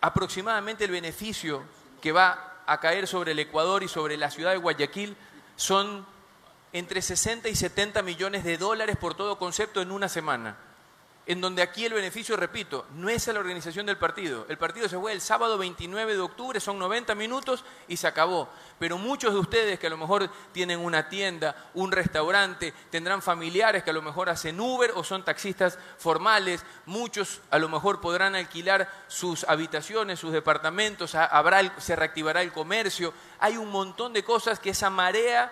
aproximadamente 0.02 0.86
el 0.86 0.92
beneficio 0.92 1.64
que 2.02 2.12
va 2.12 2.62
a 2.66 2.80
caer 2.80 3.08
sobre 3.08 3.32
el 3.32 3.40
Ecuador 3.40 3.84
y 3.84 3.88
sobre 3.88 4.18
la 4.18 4.30
ciudad 4.30 4.52
de 4.52 4.58
Guayaquil 4.58 5.16
son 5.56 6.06
entre 6.74 7.02
60 7.02 7.50
y 7.50 7.56
70 7.56 8.02
millones 8.02 8.44
de 8.44 8.58
dólares 8.58 8.98
por 8.98 9.16
todo 9.16 9.40
concepto 9.40 9.82
en 9.82 9.92
una 9.92 10.10
semana 10.10 10.58
en 11.28 11.42
donde 11.42 11.62
aquí 11.62 11.84
el 11.84 11.92
beneficio, 11.92 12.38
repito, 12.38 12.86
no 12.96 13.10
es 13.10 13.28
a 13.28 13.34
la 13.34 13.42
organización 13.42 13.86
del 13.86 13.98
partido. 13.98 14.46
El 14.48 14.58
partido 14.58 14.88
se 14.88 14.96
juega 14.96 15.14
el 15.14 15.20
sábado 15.20 15.58
29 15.58 16.14
de 16.14 16.22
octubre, 16.22 16.60
son 16.62 16.80
90 16.80 17.16
minutos 17.16 17.66
y 17.90 17.98
se 17.98 18.08
acabó. 18.08 18.48
Pero 18.80 18.98
muchos 18.98 19.34
de 19.34 19.40
ustedes 19.40 19.78
que 19.78 19.88
a 19.88 19.90
lo 19.90 19.98
mejor 19.98 20.30
tienen 20.54 20.80
una 20.80 21.10
tienda, 21.10 21.70
un 21.74 21.92
restaurante, 21.92 22.74
tendrán 22.90 23.22
familiares 23.22 23.84
que 23.84 23.90
a 23.90 23.94
lo 23.94 24.02
mejor 24.02 24.30
hacen 24.30 24.58
Uber 24.58 24.94
o 24.96 25.04
son 25.04 25.26
taxistas 25.26 25.78
formales, 25.98 26.64
muchos 26.86 27.42
a 27.52 27.60
lo 27.60 27.68
mejor 27.68 28.00
podrán 28.00 28.34
alquilar 28.34 28.90
sus 29.10 29.44
habitaciones, 29.44 30.20
sus 30.20 30.32
departamentos, 30.32 31.14
habrá, 31.14 31.78
se 31.78 31.98
reactivará 31.98 32.42
el 32.42 32.54
comercio. 32.54 33.14
Hay 33.40 33.58
un 33.58 33.70
montón 33.70 34.14
de 34.14 34.24
cosas 34.24 34.60
que 34.60 34.70
esa 34.70 34.90
marea 34.90 35.52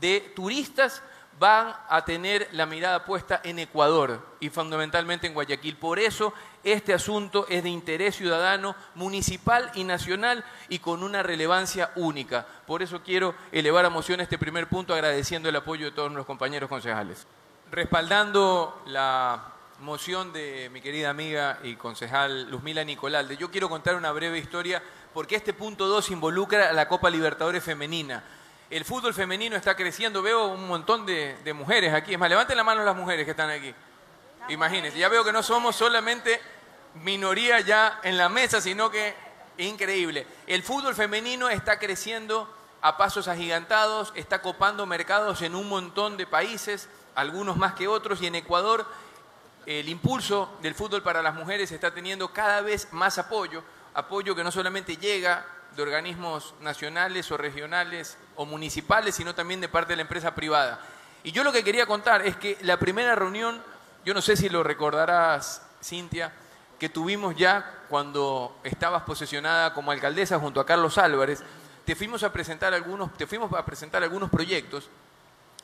de 0.00 0.32
turistas 0.34 1.00
van 1.38 1.74
a 1.88 2.04
tener 2.04 2.48
la 2.52 2.66
mirada 2.66 3.04
puesta 3.04 3.40
en 3.44 3.58
Ecuador 3.58 4.24
y 4.40 4.48
fundamentalmente 4.48 5.26
en 5.26 5.34
Guayaquil. 5.34 5.76
Por 5.76 5.98
eso 5.98 6.32
este 6.64 6.94
asunto 6.94 7.46
es 7.48 7.62
de 7.62 7.68
interés 7.68 8.16
ciudadano, 8.16 8.76
municipal 8.94 9.70
y 9.74 9.84
nacional 9.84 10.44
y 10.68 10.78
con 10.78 11.02
una 11.02 11.22
relevancia 11.22 11.90
única. 11.96 12.46
Por 12.66 12.82
eso 12.82 13.02
quiero 13.02 13.34
elevar 13.50 13.84
a 13.84 13.90
moción 13.90 14.20
este 14.20 14.38
primer 14.38 14.68
punto 14.68 14.94
agradeciendo 14.94 15.48
el 15.48 15.56
apoyo 15.56 15.86
de 15.86 15.92
todos 15.92 16.10
nuestros 16.10 16.26
compañeros 16.26 16.68
concejales. 16.68 17.26
Respaldando 17.70 18.82
la 18.86 19.52
moción 19.80 20.32
de 20.32 20.70
mi 20.72 20.80
querida 20.80 21.10
amiga 21.10 21.58
y 21.64 21.74
concejal 21.74 22.50
Luzmila 22.50 22.84
Nicolalde, 22.84 23.36
yo 23.36 23.50
quiero 23.50 23.68
contar 23.68 23.96
una 23.96 24.12
breve 24.12 24.38
historia 24.38 24.80
porque 25.12 25.34
este 25.34 25.52
punto 25.52 25.88
2 25.88 26.10
involucra 26.10 26.70
a 26.70 26.72
la 26.72 26.86
Copa 26.86 27.10
Libertadores 27.10 27.64
Femenina 27.64 28.22
el 28.72 28.86
fútbol 28.86 29.12
femenino 29.12 29.54
está 29.54 29.76
creciendo. 29.76 30.22
Veo 30.22 30.46
un 30.46 30.66
montón 30.66 31.04
de, 31.04 31.52
mujeres 31.54 31.92
aquí. 31.92 32.14
Es 32.14 32.18
más, 32.18 32.30
levanten 32.30 32.56
la 32.56 32.64
mano 32.64 32.82
las 32.82 32.96
mujeres 32.96 33.26
que 33.26 33.32
están 33.32 33.50
aquí. 33.50 33.74
Imagínense, 34.48 34.98
ya 34.98 35.10
veo 35.10 35.22
que 35.22 35.30
no 35.30 35.42
somos 35.42 35.76
solamente 35.76 36.40
minoría 36.94 37.60
ya 37.60 38.00
en 38.02 38.16
la 38.16 38.30
mesa, 38.30 38.62
sino 38.62 38.90
que 38.90 39.14
increíble. 39.58 40.26
El 40.46 40.62
fútbol 40.62 40.94
femenino 40.94 41.50
está 41.50 41.78
creciendo 41.78 42.48
a 42.80 42.96
pasos 42.96 43.28
agigantados, 43.28 44.10
está 44.16 44.40
copando 44.40 44.86
mercados 44.86 45.42
en 45.42 45.54
un 45.54 45.68
montón 45.68 46.16
de 46.16 46.26
países, 46.26 46.88
algunos 47.14 47.58
más 47.58 47.74
que 47.74 47.86
otros, 47.88 48.22
y 48.22 48.26
en 48.26 48.36
Ecuador 48.36 48.86
el 49.66 49.88
impulso 49.90 50.50
del 50.62 50.74
fútbol 50.74 51.02
para 51.02 51.22
las 51.22 51.34
mujeres 51.34 51.70
está 51.70 51.92
teniendo 51.92 52.32
cada 52.32 52.62
vez 52.62 52.88
más 52.90 53.18
apoyo, 53.18 53.62
apoyo 53.92 54.34
que 54.34 54.42
no 54.42 54.50
solamente 54.50 54.96
llega 54.96 55.46
de 55.76 55.82
organismos 55.82 56.54
nacionales 56.60 57.30
o 57.30 57.36
regionales 57.36 58.16
o 58.36 58.44
municipales, 58.44 59.14
sino 59.14 59.34
también 59.34 59.60
de 59.60 59.68
parte 59.68 59.92
de 59.92 59.96
la 59.96 60.02
empresa 60.02 60.34
privada. 60.34 60.80
Y 61.24 61.32
yo 61.32 61.44
lo 61.44 61.52
que 61.52 61.64
quería 61.64 61.86
contar 61.86 62.26
es 62.26 62.36
que 62.36 62.58
la 62.62 62.78
primera 62.78 63.14
reunión, 63.14 63.62
yo 64.04 64.14
no 64.14 64.20
sé 64.20 64.36
si 64.36 64.48
lo 64.48 64.62
recordarás, 64.62 65.62
Cintia, 65.82 66.32
que 66.78 66.88
tuvimos 66.88 67.36
ya 67.36 67.84
cuando 67.88 68.58
estabas 68.64 69.02
posesionada 69.02 69.72
como 69.72 69.92
alcaldesa 69.92 70.38
junto 70.38 70.60
a 70.60 70.66
Carlos 70.66 70.98
Álvarez, 70.98 71.42
te 71.84 71.94
fuimos 71.94 72.22
a 72.22 72.32
presentar 72.32 72.74
algunos, 72.74 73.12
te 73.14 73.26
fuimos 73.26 73.52
a 73.52 73.64
presentar 73.64 74.02
algunos 74.02 74.30
proyectos, 74.30 74.88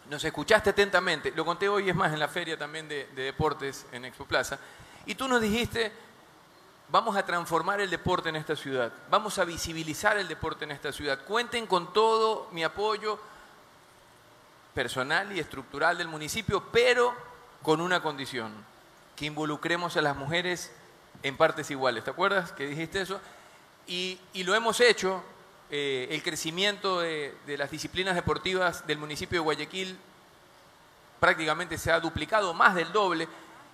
nos 0.08 0.24
escuchaste 0.24 0.70
atentamente, 0.70 1.32
lo 1.34 1.44
conté 1.44 1.68
hoy 1.68 1.90
es 1.90 1.96
más 1.96 2.12
en 2.12 2.18
la 2.18 2.28
feria 2.28 2.56
también 2.56 2.88
de, 2.88 3.06
de 3.14 3.22
deportes 3.22 3.86
en 3.92 4.04
Expo 4.04 4.24
Plaza, 4.24 4.58
y 5.06 5.14
tú 5.14 5.26
nos 5.28 5.40
dijiste, 5.40 5.92
vamos 6.90 7.16
a 7.16 7.24
transformar 7.24 7.80
el 7.80 7.90
deporte 7.90 8.28
en 8.28 8.36
esta 8.36 8.56
ciudad, 8.56 8.92
vamos 9.10 9.38
a 9.38 9.44
visibilizar 9.44 10.16
el 10.16 10.28
deporte 10.28 10.64
en 10.64 10.72
esta 10.72 10.92
ciudad. 10.92 11.24
Cuenten 11.24 11.66
con 11.66 11.92
todo 11.92 12.48
mi 12.52 12.64
apoyo 12.64 13.18
personal 14.74 15.34
y 15.36 15.40
estructural 15.40 15.98
del 15.98 16.08
municipio, 16.08 16.64
pero 16.72 17.14
con 17.62 17.80
una 17.80 18.00
condición, 18.00 18.52
que 19.16 19.26
involucremos 19.26 19.96
a 19.96 20.02
las 20.02 20.16
mujeres 20.16 20.70
en 21.22 21.36
partes 21.36 21.70
iguales. 21.70 22.04
¿Te 22.04 22.10
acuerdas 22.10 22.52
que 22.52 22.66
dijiste 22.66 23.00
eso? 23.00 23.20
Y, 23.86 24.20
lo 24.44 24.54
hemos 24.54 24.80
hecho, 24.80 25.22
eh, 25.70 26.08
el 26.10 26.22
crecimiento 26.22 27.00
de, 27.00 27.34
de 27.46 27.58
las 27.58 27.70
disciplinas 27.70 28.14
deportivas 28.14 28.86
del 28.86 28.98
municipio 28.98 29.40
de 29.40 29.44
Guayaquil 29.44 29.98
prácticamente 31.18 31.76
se 31.78 31.90
ha 31.90 31.98
duplicado, 31.98 32.54
más 32.54 32.74
del 32.74 32.92
doble, 32.92 33.28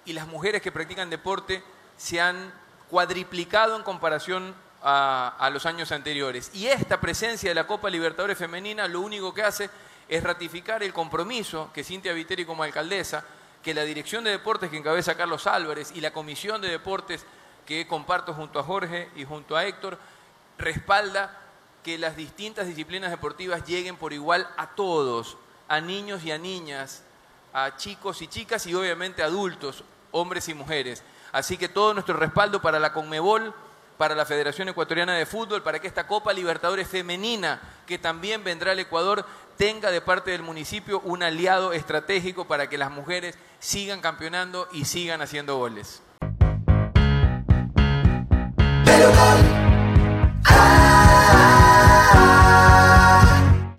y 0.07 0.13
las 0.15 0.27
mujeres 0.27 0.63
que 0.63 0.73
practican 0.73 1.11
deporte 1.11 1.63
se 1.97 2.21
han 2.21 2.53
cuadriplicado 2.91 3.77
en 3.77 3.83
comparación 3.83 4.55
a, 4.83 5.51
los 5.53 5.67
años 5.67 5.93
anteriores. 5.93 6.51
Y 6.55 6.67
esta 6.67 7.01
presencia 7.01 7.49
de 7.49 7.55
la 7.55 7.67
Copa 7.67 7.89
Libertadores 7.89 8.37
Femenina 8.37 8.87
lo 8.87 9.01
único 9.01 9.33
que 9.33 9.43
hace 9.43 9.71
es 10.09 10.23
ratificar 10.23 10.83
el 10.83 10.93
compromiso 10.93 11.71
que 11.73 11.85
Cintia 11.85 12.13
Viteri 12.13 12.45
como 12.45 12.63
alcaldesa, 12.63 13.25
que 13.63 13.73
la 13.73 13.85
Dirección 13.85 14.25
de 14.25 14.31
Deportes 14.31 14.71
que 14.71 14.77
encabeza 14.77 15.17
Carlos 15.17 15.47
Álvarez 15.47 15.93
y 15.95 16.03
la 16.03 16.13
Comisión 16.13 16.61
de 16.61 16.69
Deportes 16.69 17.25
que 17.67 17.87
comparto 17.87 18.35
junto 18.35 18.59
a 18.59 18.63
Jorge 18.63 19.09
y 19.17 19.25
junto 19.25 19.57
a 19.57 19.65
Héctor, 19.65 19.99
respalda 20.59 21.41
que 21.83 21.97
las 21.97 22.17
distintas 22.17 22.67
disciplinas 22.67 23.11
deportivas 23.11 23.65
lleguen 23.65 23.97
por 23.97 24.13
igual 24.13 24.47
a 24.59 24.75
todos, 24.75 25.39
a 25.69 25.81
niños 25.81 26.25
y 26.25 26.31
a 26.31 26.39
niñas, 26.39 27.03
a 27.55 27.77
chicos 27.77 28.21
y 28.21 28.29
chicas 28.29 28.67
y 28.67 28.75
obviamente 28.75 29.23
adultos, 29.23 29.83
hombres 30.11 30.49
y 30.49 30.55
mujeres. 30.55 31.03
Así 31.35 31.57
que 31.57 31.69
todo 31.69 31.95
nuestro 31.95 32.17
respaldo 32.17 32.63
para 32.63 32.79
la 32.79 32.93
Conmebol, 32.93 33.53
para 33.99 34.15
la 34.15 34.25
Federación 34.25 34.69
Ecuatoriana 34.69 35.15
de 35.15 35.27
Fútbol, 35.27 35.65
para 35.65 35.81
que 35.81 35.89
esta 35.89 36.07
Copa 36.07 36.33
Libertadores 36.33 36.87
femenina, 36.87 37.61
que 37.89 37.99
también 37.99 38.45
vendrá 38.45 38.71
al 38.71 38.79
Ecuador, 38.79 39.27
tenga 39.57 39.91
de 39.91 40.01
parte 40.01 40.31
del 40.31 40.45
municipio 40.45 41.01
un 41.01 41.25
aliado 41.25 41.73
estratégico 41.73 42.47
para 42.47 42.69
que 42.69 42.79
las 42.79 42.93
mujeres 42.93 43.37
sigan 43.59 44.01
campeonando 44.01 44.69
y 44.71 44.85
sigan 44.85 45.23
haciendo 45.23 45.57
goles. 45.57 46.05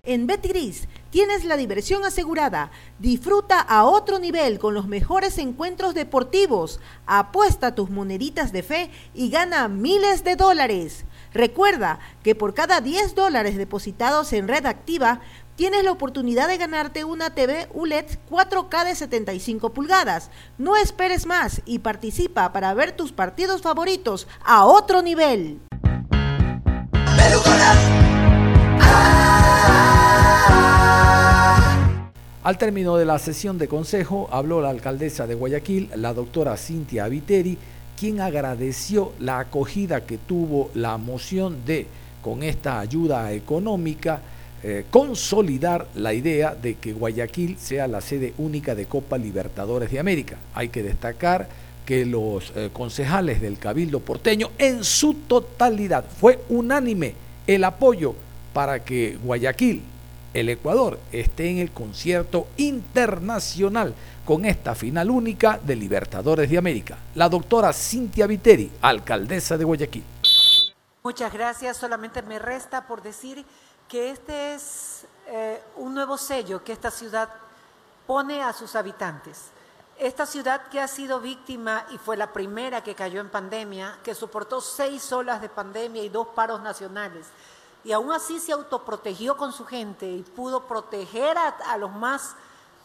En 0.03 0.27
Betgris 0.27 0.89
tienes 1.15 1.45
la 1.45 1.55
diversión 1.55 2.03
asegurada. 2.03 2.71
Disfruta 2.99 3.61
a 3.61 3.85
otro 3.85 4.19
nivel 4.19 4.59
con 4.59 4.73
los 4.73 4.85
mejores 4.85 5.37
encuentros 5.37 5.93
deportivos. 5.93 6.81
Apuesta 7.05 7.73
tus 7.73 7.89
moneditas 7.89 8.51
de 8.51 8.63
fe 8.63 8.91
y 9.13 9.29
gana 9.29 9.69
miles 9.69 10.25
de 10.25 10.35
dólares. 10.35 11.05
Recuerda 11.33 11.99
que 12.21 12.35
por 12.35 12.53
cada 12.53 12.81
10 12.81 13.15
dólares 13.15 13.55
depositados 13.55 14.33
en 14.33 14.49
red 14.49 14.65
activa, 14.65 15.21
tienes 15.55 15.85
la 15.85 15.93
oportunidad 15.93 16.49
de 16.49 16.57
ganarte 16.57 17.05
una 17.05 17.33
TV 17.33 17.69
ULED 17.73 18.07
4K 18.29 18.83
de 18.83 18.95
75 18.95 19.71
pulgadas. 19.71 20.29
No 20.57 20.75
esperes 20.75 21.25
más 21.25 21.61
y 21.65 21.79
participa 21.79 22.51
para 22.51 22.73
ver 22.73 22.91
tus 22.91 23.13
partidos 23.13 23.61
favoritos 23.61 24.27
a 24.43 24.65
otro 24.65 25.01
nivel. 25.01 25.61
Al 32.45 32.59
término 32.59 32.95
de 32.95 33.05
la 33.05 33.17
sesión 33.17 33.57
de 33.57 33.67
consejo 33.67 34.29
habló 34.31 34.61
la 34.61 34.69
alcaldesa 34.69 35.25
de 35.25 35.33
Guayaquil, 35.33 35.89
la 35.95 36.13
doctora 36.13 36.55
Cintia 36.57 37.07
Viteri, 37.07 37.57
quien 37.99 38.21
agradeció 38.21 39.13
la 39.19 39.39
acogida 39.39 40.05
que 40.05 40.19
tuvo 40.19 40.69
la 40.75 40.97
moción 40.97 41.65
de, 41.65 41.87
con 42.21 42.43
esta 42.43 42.79
ayuda 42.79 43.33
económica, 43.33 44.21
eh, 44.61 44.85
consolidar 44.91 45.87
la 45.95 46.13
idea 46.13 46.53
de 46.53 46.75
que 46.75 46.93
Guayaquil 46.93 47.57
sea 47.57 47.87
la 47.87 47.99
sede 47.99 48.35
única 48.37 48.75
de 48.75 48.85
Copa 48.85 49.17
Libertadores 49.17 49.89
de 49.89 49.99
América. 49.99 50.37
Hay 50.53 50.69
que 50.69 50.83
destacar 50.83 51.49
que 51.83 52.05
los 52.05 52.53
eh, 52.55 52.69
concejales 52.71 53.41
del 53.41 53.57
Cabildo 53.57 54.01
porteño 54.01 54.51
en 54.59 54.83
su 54.83 55.15
totalidad 55.15 56.05
fue 56.19 56.41
unánime 56.49 57.15
el 57.47 57.63
apoyo 57.63 58.13
para 58.53 58.83
que 58.83 59.17
Guayaquil, 59.23 59.81
el 60.35 60.49
Ecuador, 60.49 60.99
esté 61.11 61.49
en 61.49 61.59
el 61.59 61.71
concierto 61.71 62.47
internacional 62.57 63.95
con 64.25 64.43
esta 64.43 64.75
final 64.75 65.09
única 65.09 65.59
de 65.63 65.75
Libertadores 65.77 66.49
de 66.49 66.57
América. 66.57 66.97
La 67.15 67.29
doctora 67.29 67.71
Cintia 67.71 68.27
Viteri, 68.27 68.69
alcaldesa 68.81 69.57
de 69.57 69.63
Guayaquil. 69.63 70.03
Muchas 71.03 71.31
gracias. 71.31 71.77
Solamente 71.77 72.21
me 72.21 72.37
resta 72.37 72.85
por 72.85 73.01
decir 73.01 73.45
que 73.87 74.09
este 74.09 74.55
es 74.55 75.05
eh, 75.27 75.61
un 75.77 75.93
nuevo 75.93 76.17
sello 76.17 76.63
que 76.63 76.73
esta 76.73 76.91
ciudad 76.91 77.29
pone 78.05 78.43
a 78.43 78.51
sus 78.51 78.75
habitantes. 78.75 79.51
Esta 79.97 80.25
ciudad 80.25 80.63
que 80.69 80.81
ha 80.81 80.89
sido 80.89 81.21
víctima 81.21 81.85
y 81.91 81.97
fue 81.97 82.17
la 82.17 82.33
primera 82.33 82.83
que 82.83 82.95
cayó 82.95 83.21
en 83.21 83.29
pandemia, 83.29 83.99
que 84.03 84.13
soportó 84.13 84.59
seis 84.59 85.09
olas 85.13 85.41
de 85.41 85.47
pandemia 85.47 86.03
y 86.03 86.09
dos 86.09 86.27
paros 86.35 86.61
nacionales, 86.61 87.27
y 87.85 87.93
aún 87.93 88.11
así 88.11 88.39
se 88.39 88.51
autoprotegió 88.51 89.37
con 89.37 89.53
su 89.53 89.63
gente 89.63 90.09
y 90.09 90.23
pudo 90.23 90.61
proteger 90.61 91.37
a, 91.37 91.77
los 91.77 91.91
más 91.91 92.35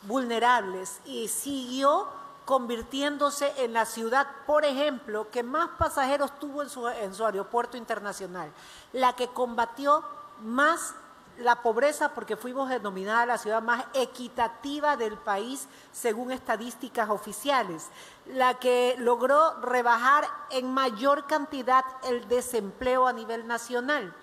vulnerables 0.02 1.00
y 1.06 1.28
siguió 1.28 2.06
convirtiéndose 2.44 3.52
en 3.56 3.72
la 3.72 3.86
ciudad, 3.86 4.26
por 4.46 4.64
ejemplo, 4.64 5.30
que 5.30 5.42
más 5.42 5.70
pasajeros 5.78 6.38
tuvo 6.38 6.62
en 6.62 6.68
su, 6.68 6.86
en 6.86 7.14
su 7.14 7.24
aeropuerto 7.24 7.78
internacional, 7.78 8.52
la 8.92 9.14
que 9.14 9.28
combatió 9.28 10.04
más 10.42 10.94
la 11.38 11.62
pobreza 11.62 12.12
porque 12.12 12.36
fuimos 12.36 12.68
denominada 12.68 13.24
la 13.24 13.38
ciudad 13.38 13.62
más 13.62 13.84
equitativa 13.94 14.98
del 14.98 15.16
país 15.16 15.66
según 15.92 16.30
estadísticas 16.30 17.08
oficiales, 17.08 17.88
la 18.26 18.58
que 18.58 18.96
logró 18.98 19.58
rebajar 19.62 20.26
en 20.50 20.70
mayor 20.70 21.26
cantidad 21.26 21.84
el 22.02 22.28
desempleo 22.28 23.06
a 23.06 23.14
nivel 23.14 23.46
nacional 23.46 24.14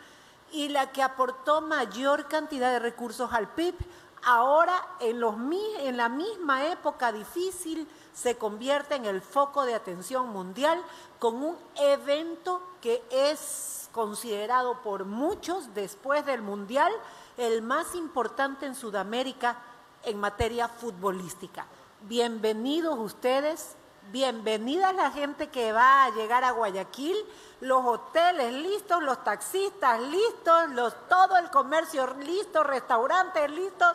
y 0.51 0.69
la 0.69 0.91
que 0.91 1.03
aportó 1.03 1.61
mayor 1.61 2.27
cantidad 2.27 2.71
de 2.71 2.79
recursos 2.79 3.31
al 3.33 3.49
PIB, 3.49 3.75
ahora 4.23 4.75
en, 4.99 5.19
los, 5.19 5.35
en 5.79 5.97
la 5.97 6.09
misma 6.09 6.67
época 6.67 7.11
difícil 7.11 7.87
se 8.13 8.37
convierte 8.37 8.95
en 8.95 9.05
el 9.05 9.21
foco 9.21 9.65
de 9.65 9.75
atención 9.75 10.29
mundial 10.29 10.81
con 11.19 11.35
un 11.35 11.57
evento 11.75 12.61
que 12.81 13.03
es 13.11 13.89
considerado 13.91 14.81
por 14.81 15.05
muchos 15.05 15.73
después 15.73 16.25
del 16.25 16.41
Mundial 16.41 16.91
el 17.37 17.61
más 17.61 17.95
importante 17.95 18.65
en 18.65 18.75
Sudamérica 18.75 19.57
en 20.03 20.19
materia 20.19 20.67
futbolística. 20.67 21.65
Bienvenidos 22.01 22.97
ustedes, 22.99 23.75
bienvenida 24.11 24.93
la 24.93 25.11
gente 25.11 25.47
que 25.47 25.71
va 25.71 26.05
a 26.05 26.11
llegar 26.11 26.43
a 26.43 26.51
Guayaquil, 26.51 27.15
los 27.61 27.83
hoteles 27.85 28.53
listos, 28.53 29.01
los 29.03 29.23
taxistas 29.23 29.99
listos, 30.01 30.95
todo 31.09 31.37
el 31.37 31.49
comercio 31.49 32.07
listo, 32.25 32.63
restaurantes 32.63 33.49
listos, 33.51 33.93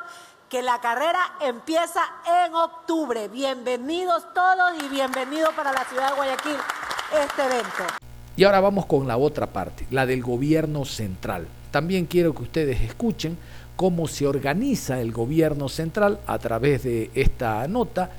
que 0.48 0.62
la 0.62 0.80
carrera 0.80 1.18
empieza 1.40 2.00
en 2.44 2.54
octubre. 2.54 3.28
Bienvenidos 3.28 4.22
todos 4.34 4.82
y 4.82 4.88
bienvenido 4.88 5.50
para 5.52 5.72
la 5.72 5.84
ciudad 5.84 6.10
de 6.10 6.16
Guayaquil 6.16 6.56
este 7.22 7.44
evento. 7.44 7.84
Y 8.36 8.44
ahora 8.44 8.60
vamos 8.60 8.86
con 8.86 9.06
la 9.06 9.16
otra 9.16 9.46
parte, 9.46 9.86
la 9.90 10.04
del 10.04 10.22
gobierno 10.22 10.84
central. 10.84 11.46
También 11.70 12.06
quiero 12.06 12.34
que 12.34 12.42
ustedes 12.42 12.82
escuchen 12.82 13.38
cómo 13.76 14.08
se 14.08 14.26
organiza 14.26 15.00
el 15.00 15.12
gobierno 15.12 15.68
central 15.68 16.20
a 16.26 16.38
través 16.38 16.82
de 16.82 17.10
esta 17.14 17.66
nota 17.68 18.10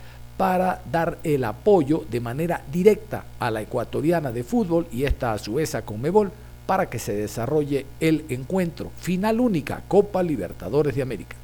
para 0.44 0.82
dar 0.92 1.20
el 1.24 1.46
apoyo 1.46 2.04
de 2.12 2.20
manera 2.20 2.64
directa 2.70 3.24
a 3.40 3.50
la 3.50 3.62
ecuatoriana 3.62 4.30
de 4.34 4.44
fútbol 4.44 4.88
y 4.92 5.06
esta 5.06 5.32
a 5.32 5.38
su 5.38 5.54
vez 5.54 5.74
a 5.74 5.84
Conmebol 5.84 6.34
para 6.66 6.90
que 6.90 7.00
se 7.00 7.14
desarrolle 7.14 7.86
el 8.02 8.26
encuentro 8.28 8.92
final 9.00 9.40
única 9.40 9.84
Copa 9.88 10.22
Libertadores 10.22 10.96
de 10.96 11.02
América. 11.02 11.38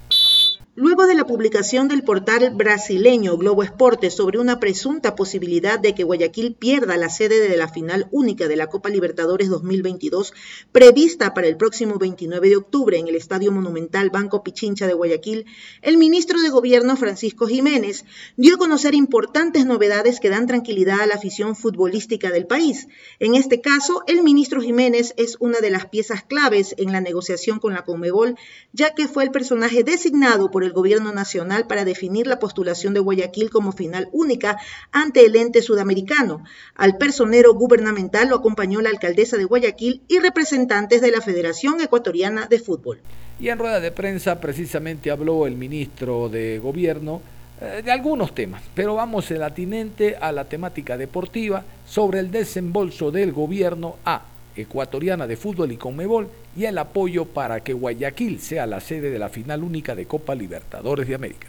Luego 0.81 1.07
de 1.07 1.13
la 1.13 1.27
publicación 1.27 1.89
del 1.89 2.05
portal 2.05 2.51
brasileño 2.55 3.35
Globo 3.35 3.63
Esporte 3.63 4.09
sobre 4.09 4.39
una 4.39 4.61
presunta 4.61 5.13
posibilidad 5.13 5.77
de 5.77 5.93
que 5.93 6.05
Guayaquil 6.05 6.55
pierda 6.55 6.95
la 6.95 7.09
sede 7.09 7.49
de 7.49 7.57
la 7.57 7.67
final 7.67 8.07
única 8.11 8.47
de 8.47 8.55
la 8.55 8.67
Copa 8.67 8.87
Libertadores 8.87 9.49
2022 9.49 10.31
prevista 10.71 11.33
para 11.33 11.47
el 11.47 11.57
próximo 11.57 11.97
29 11.97 12.47
de 12.47 12.55
octubre 12.55 12.97
en 12.97 13.09
el 13.09 13.15
Estadio 13.15 13.51
Monumental 13.51 14.09
Banco 14.09 14.41
Pichincha 14.41 14.87
de 14.87 14.93
Guayaquil, 14.93 15.47
el 15.81 15.97
ministro 15.97 16.39
de 16.39 16.47
Gobierno 16.47 16.95
Francisco 16.95 17.45
Jiménez 17.45 18.05
dio 18.37 18.55
a 18.55 18.57
conocer 18.57 18.95
importantes 18.95 19.65
novedades 19.65 20.21
que 20.21 20.29
dan 20.29 20.47
tranquilidad 20.47 21.01
a 21.01 21.07
la 21.07 21.15
afición 21.15 21.57
futbolística 21.57 22.31
del 22.31 22.47
país. 22.47 22.87
En 23.19 23.35
este 23.35 23.59
caso, 23.59 24.03
el 24.07 24.23
ministro 24.23 24.61
Jiménez 24.61 25.13
es 25.17 25.35
una 25.41 25.59
de 25.59 25.71
las 25.71 25.87
piezas 25.87 26.23
claves 26.23 26.73
en 26.77 26.93
la 26.93 27.01
negociación 27.01 27.59
con 27.59 27.73
la 27.73 27.83
Conmebol, 27.83 28.37
ya 28.71 28.95
que 28.95 29.09
fue 29.09 29.25
el 29.25 29.31
personaje 29.31 29.83
designado 29.83 30.49
por 30.49 30.63
el 30.63 30.68
Gobierno 30.73 31.11
Nacional 31.11 31.67
para 31.67 31.85
definir 31.85 32.27
la 32.27 32.39
postulación 32.39 32.93
de 32.93 32.99
Guayaquil 32.99 33.49
como 33.49 33.71
final 33.71 34.09
única 34.11 34.57
ante 34.91 35.25
el 35.25 35.35
ente 35.35 35.61
sudamericano. 35.61 36.43
Al 36.75 36.97
personero 36.97 37.53
gubernamental 37.53 38.29
lo 38.29 38.35
acompañó 38.35 38.81
la 38.81 38.89
alcaldesa 38.89 39.37
de 39.37 39.45
Guayaquil 39.45 40.03
y 40.07 40.19
representantes 40.19 41.01
de 41.01 41.11
la 41.11 41.21
Federación 41.21 41.81
Ecuatoriana 41.81 42.47
de 42.47 42.59
Fútbol. 42.59 42.99
Y 43.39 43.49
en 43.49 43.57
rueda 43.57 43.79
de 43.79 43.91
prensa 43.91 44.39
precisamente 44.39 45.11
habló 45.11 45.47
el 45.47 45.55
ministro 45.55 46.29
de 46.29 46.59
Gobierno 46.59 47.21
eh, 47.61 47.81
de 47.83 47.91
algunos 47.91 48.33
temas, 48.33 48.61
pero 48.73 48.95
vamos 48.95 49.29
el 49.31 49.43
atinente 49.43 50.15
a 50.15 50.31
la 50.31 50.45
temática 50.45 50.97
deportiva 50.97 51.63
sobre 51.85 52.19
el 52.19 52.31
desembolso 52.31 53.11
del 53.11 53.33
gobierno 53.33 53.97
a 54.05 54.21
ecuatoriana 54.61 55.27
de 55.27 55.37
fútbol 55.37 55.71
y 55.71 55.77
Conmebol 55.77 56.29
y 56.55 56.65
el 56.65 56.77
apoyo 56.77 57.25
para 57.25 57.63
que 57.63 57.73
Guayaquil 57.73 58.39
sea 58.39 58.65
la 58.65 58.79
sede 58.79 59.09
de 59.09 59.19
la 59.19 59.29
final 59.29 59.63
única 59.63 59.95
de 59.95 60.05
Copa 60.05 60.35
Libertadores 60.35 61.07
de 61.07 61.15
América. 61.15 61.47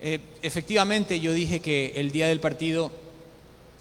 Eh, 0.00 0.20
efectivamente, 0.42 1.20
yo 1.20 1.32
dije 1.32 1.60
que 1.60 1.92
el 1.96 2.12
día 2.12 2.28
del 2.28 2.40
partido 2.40 2.90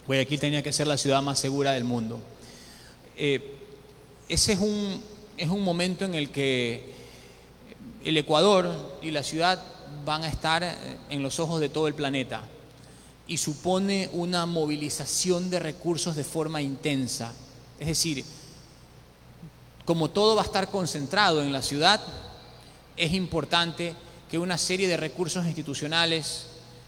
Guayaquil 0.08 0.40
tenía 0.40 0.64
que 0.64 0.74
ser 0.74 0.88
la 0.88 0.98
ciudad 0.98 1.22
más 1.22 1.40
segura 1.40 1.74
del 1.74 1.84
mundo. 1.84 2.20
Eh, 3.16 3.54
ese 4.30 4.54
es 4.54 4.60
un, 4.60 5.02
es 5.38 5.50
un 5.50 5.62
momento 5.62 6.06
en 6.06 6.16
el 6.16 6.30
que 6.30 6.94
el 8.04 8.18
Ecuador 8.18 8.98
y 9.02 9.12
la 9.12 9.24
ciudad 9.24 9.62
van 10.06 10.24
a 10.24 10.30
estar 10.30 10.64
eh, 10.64 10.76
en 11.10 11.22
los 11.22 11.40
ojos 11.40 11.60
de 11.60 11.70
todo 11.70 11.88
el 11.88 11.94
planeta 11.94 12.44
y 13.28 13.38
supone 13.38 14.10
una 14.14 14.46
movilización 14.46 15.50
de 15.50 15.60
recursos 15.60 16.16
de 16.16 16.24
forma 16.24 16.62
intensa. 16.62 17.34
Es 17.80 17.88
decir, 17.88 18.24
como 19.86 20.10
todo 20.10 20.36
va 20.36 20.42
a 20.42 20.46
estar 20.46 20.70
concentrado 20.70 21.42
en 21.42 21.54
la 21.54 21.62
ciudad, 21.62 22.02
es 22.96 23.14
importante 23.14 23.94
que 24.30 24.38
una 24.38 24.58
serie 24.58 24.88
de 24.88 24.98
recursos 24.98 25.46
institucionales, 25.46 26.48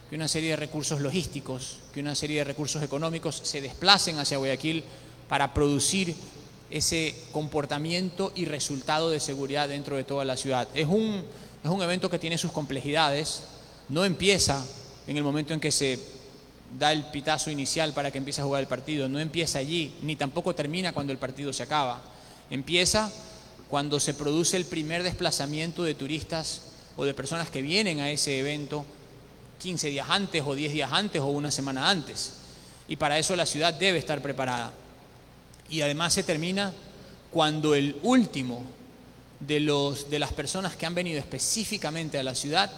que 0.09 0.15
una 0.15 0.27
serie 0.27 0.49
de 0.49 0.55
recursos 0.55 0.99
logísticos, 0.99 1.77
que 1.93 2.01
una 2.01 2.15
serie 2.15 2.39
de 2.39 2.43
recursos 2.43 2.83
económicos 2.83 3.39
se 3.43 3.61
desplacen 3.61 4.17
hacia 4.19 4.37
Guayaquil 4.37 4.83
para 5.27 5.53
producir 5.53 6.15
ese 6.69 7.15
comportamiento 7.31 8.31
y 8.35 8.45
resultado 8.45 9.09
de 9.09 9.19
seguridad 9.19 9.69
dentro 9.69 9.95
de 9.95 10.03
toda 10.03 10.25
la 10.25 10.37
ciudad. 10.37 10.67
Es 10.73 10.87
un, 10.87 11.23
es 11.63 11.69
un 11.69 11.81
evento 11.81 12.09
que 12.09 12.19
tiene 12.19 12.37
sus 12.37 12.51
complejidades, 12.51 13.43
no 13.87 14.05
empieza 14.05 14.65
en 15.07 15.17
el 15.17 15.23
momento 15.23 15.53
en 15.53 15.59
que 15.59 15.71
se 15.71 15.99
da 16.77 16.91
el 16.91 17.03
pitazo 17.05 17.49
inicial 17.49 17.93
para 17.93 18.11
que 18.11 18.17
empiece 18.17 18.41
a 18.41 18.43
jugar 18.43 18.61
el 18.61 18.67
partido, 18.67 19.09
no 19.09 19.19
empieza 19.19 19.59
allí, 19.59 19.95
ni 20.01 20.15
tampoco 20.15 20.53
termina 20.53 20.93
cuando 20.93 21.11
el 21.11 21.19
partido 21.19 21.51
se 21.53 21.63
acaba. 21.63 22.01
Empieza 22.49 23.11
cuando 23.69 23.99
se 23.99 24.13
produce 24.13 24.57
el 24.57 24.65
primer 24.65 25.03
desplazamiento 25.03 25.83
de 25.83 25.95
turistas 25.95 26.63
o 26.95 27.05
de 27.05 27.13
personas 27.13 27.49
que 27.49 27.61
vienen 27.61 27.99
a 27.99 28.11
ese 28.11 28.39
evento 28.39 28.85
15 29.59 29.89
días 29.89 30.07
antes 30.09 30.43
o 30.45 30.55
10 30.55 30.73
días 30.73 30.91
antes 30.91 31.21
o 31.21 31.27
una 31.27 31.51
semana 31.51 31.89
antes. 31.89 32.33
Y 32.87 32.95
para 32.95 33.19
eso 33.19 33.35
la 33.35 33.45
ciudad 33.45 33.73
debe 33.73 33.99
estar 33.99 34.21
preparada. 34.21 34.73
Y 35.69 35.81
además 35.81 36.13
se 36.13 36.23
termina 36.23 36.73
cuando 37.31 37.75
el 37.75 37.97
último 38.01 38.63
de, 39.39 39.59
los, 39.59 40.09
de 40.09 40.19
las 40.19 40.33
personas 40.33 40.75
que 40.75 40.85
han 40.85 40.95
venido 40.95 41.19
específicamente 41.19 42.17
a 42.17 42.23
la 42.23 42.35
ciudad 42.35 42.71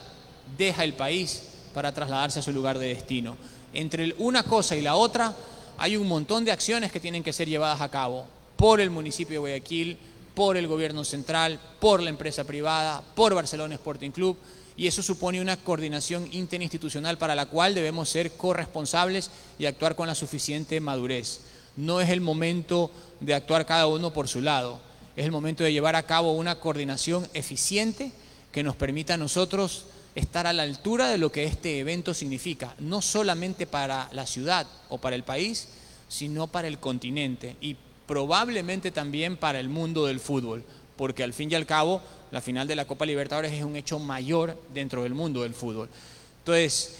deja 0.58 0.84
el 0.84 0.94
país 0.94 1.44
para 1.74 1.94
trasladarse 1.94 2.40
a 2.40 2.44
su 2.44 2.52
lugar 2.52 2.78
de 2.78 2.88
destino. 2.88 3.38
Entre 3.74 4.16
una 4.18 4.44
cosa 4.44 4.76
y 4.76 4.82
la 4.82 4.96
otra 4.96 5.36
hay 5.78 5.96
un 5.96 6.08
montón 6.08 6.46
de 6.46 6.52
acciones 6.52 6.92
que 6.92 7.00
tienen 7.00 7.24
que 7.24 7.34
ser 7.34 7.48
llevadas 7.48 7.82
a 7.82 7.90
cabo 7.90 8.26
por 8.56 8.80
el 8.82 8.90
municipio 8.90 9.36
de 9.36 9.40
Guayaquil, 9.40 9.98
por 10.36 10.58
el 10.58 10.68
gobierno 10.68 11.04
central, 11.04 11.60
por 11.80 12.02
la 12.02 12.10
empresa 12.10 12.44
privada, 12.44 13.02
por 13.16 13.34
Barcelona 13.34 13.76
Sporting 13.76 14.12
Club, 14.12 14.38
y 14.78 14.88
eso 14.88 15.02
supone 15.02 15.42
una 15.42 15.58
coordinación 15.58 16.28
interinstitucional 16.32 17.18
para 17.18 17.36
la 17.36 17.46
cual 17.46 17.76
debemos 17.76 18.10
ser 18.10 18.32
corresponsables 18.34 19.30
y 19.60 19.66
actuar 19.66 19.96
con 19.96 20.08
la 20.08 20.16
suficiente 20.16 20.80
madurez. 20.80 21.42
No 21.76 22.02
es 22.02 22.10
el 22.10 22.22
momento 22.22 22.92
de 23.20 23.34
actuar 23.34 23.66
cada 23.66 23.88
uno 23.88 24.14
por 24.14 24.28
su 24.28 24.42
lado, 24.42 24.80
Es 25.16 25.26
el 25.26 25.32
momento 25.32 25.64
de 25.64 25.74
llevar 25.74 25.98
a 25.98 26.04
cabo 26.04 26.32
una 26.32 26.60
coordinación 26.60 27.28
eficiente 27.34 28.14
que 28.52 28.64
nos 28.64 28.78
permita 28.78 29.16
a 29.16 29.18
nosotros 29.18 29.86
estar 30.16 30.48
a 30.48 30.54
la 30.54 30.64
altura 30.64 31.10
de 31.10 31.18
lo 31.18 31.32
que 31.32 31.46
este 31.46 31.80
evento 31.80 32.14
significa, 32.14 32.76
no 32.80 33.02
solamente 33.02 33.66
para 33.68 34.10
la 34.12 34.26
ciudad 34.26 34.68
o 34.90 34.98
para 34.98 35.16
el 35.16 35.24
país, 35.24 35.70
sino 36.10 36.48
para 36.48 36.68
el 36.68 36.80
continente 36.80 37.56
y 37.62 37.78
probablemente 38.06 38.92
también 38.92 39.38
para 39.38 39.60
el 39.60 39.70
mundo 39.70 40.06
del 40.06 40.20
fútbol, 40.20 40.64
porque 40.98 41.24
al 41.24 41.34
fin 41.34 41.50
y 41.52 41.56
al 41.56 41.66
cabo 41.66 42.02
la 42.32 42.42
final 42.42 42.68
de 42.68 42.76
la 42.76 42.86
Copa 42.86 43.06
Libertadores 43.06 43.54
es 43.54 43.64
un 43.64 43.76
hecho 43.76 44.00
mayor 44.00 44.62
dentro 44.74 45.04
del 45.04 45.14
mundo 45.14 45.44
del 45.44 45.54
fútbol. 45.54 45.90
Entonces, 46.40 46.96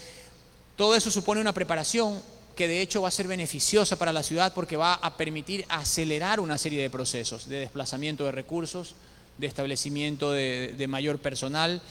todo 0.76 0.94
eso 0.94 1.10
supone 1.10 1.40
una 1.40 1.52
preparación 1.52 2.20
que 2.56 2.68
de 2.68 2.80
hecho 2.80 3.02
va 3.02 3.08
a 3.08 3.12
ser 3.12 3.28
beneficiosa 3.28 3.96
para 3.96 4.12
la 4.12 4.22
ciudad 4.22 4.52
porque 4.54 4.76
va 4.76 4.94
a 4.94 5.16
permitir 5.16 5.64
acelerar 5.68 6.40
una 6.40 6.58
serie 6.58 6.82
de 6.82 6.90
procesos 6.90 7.48
de 7.48 7.60
desplazamiento 7.60 8.24
de 8.24 8.32
recursos, 8.32 8.94
de 9.38 9.46
establecimiento 9.46 10.32
de, 10.32 10.74
de 10.76 10.86
mayor 10.86 11.18
personal, 11.18 11.82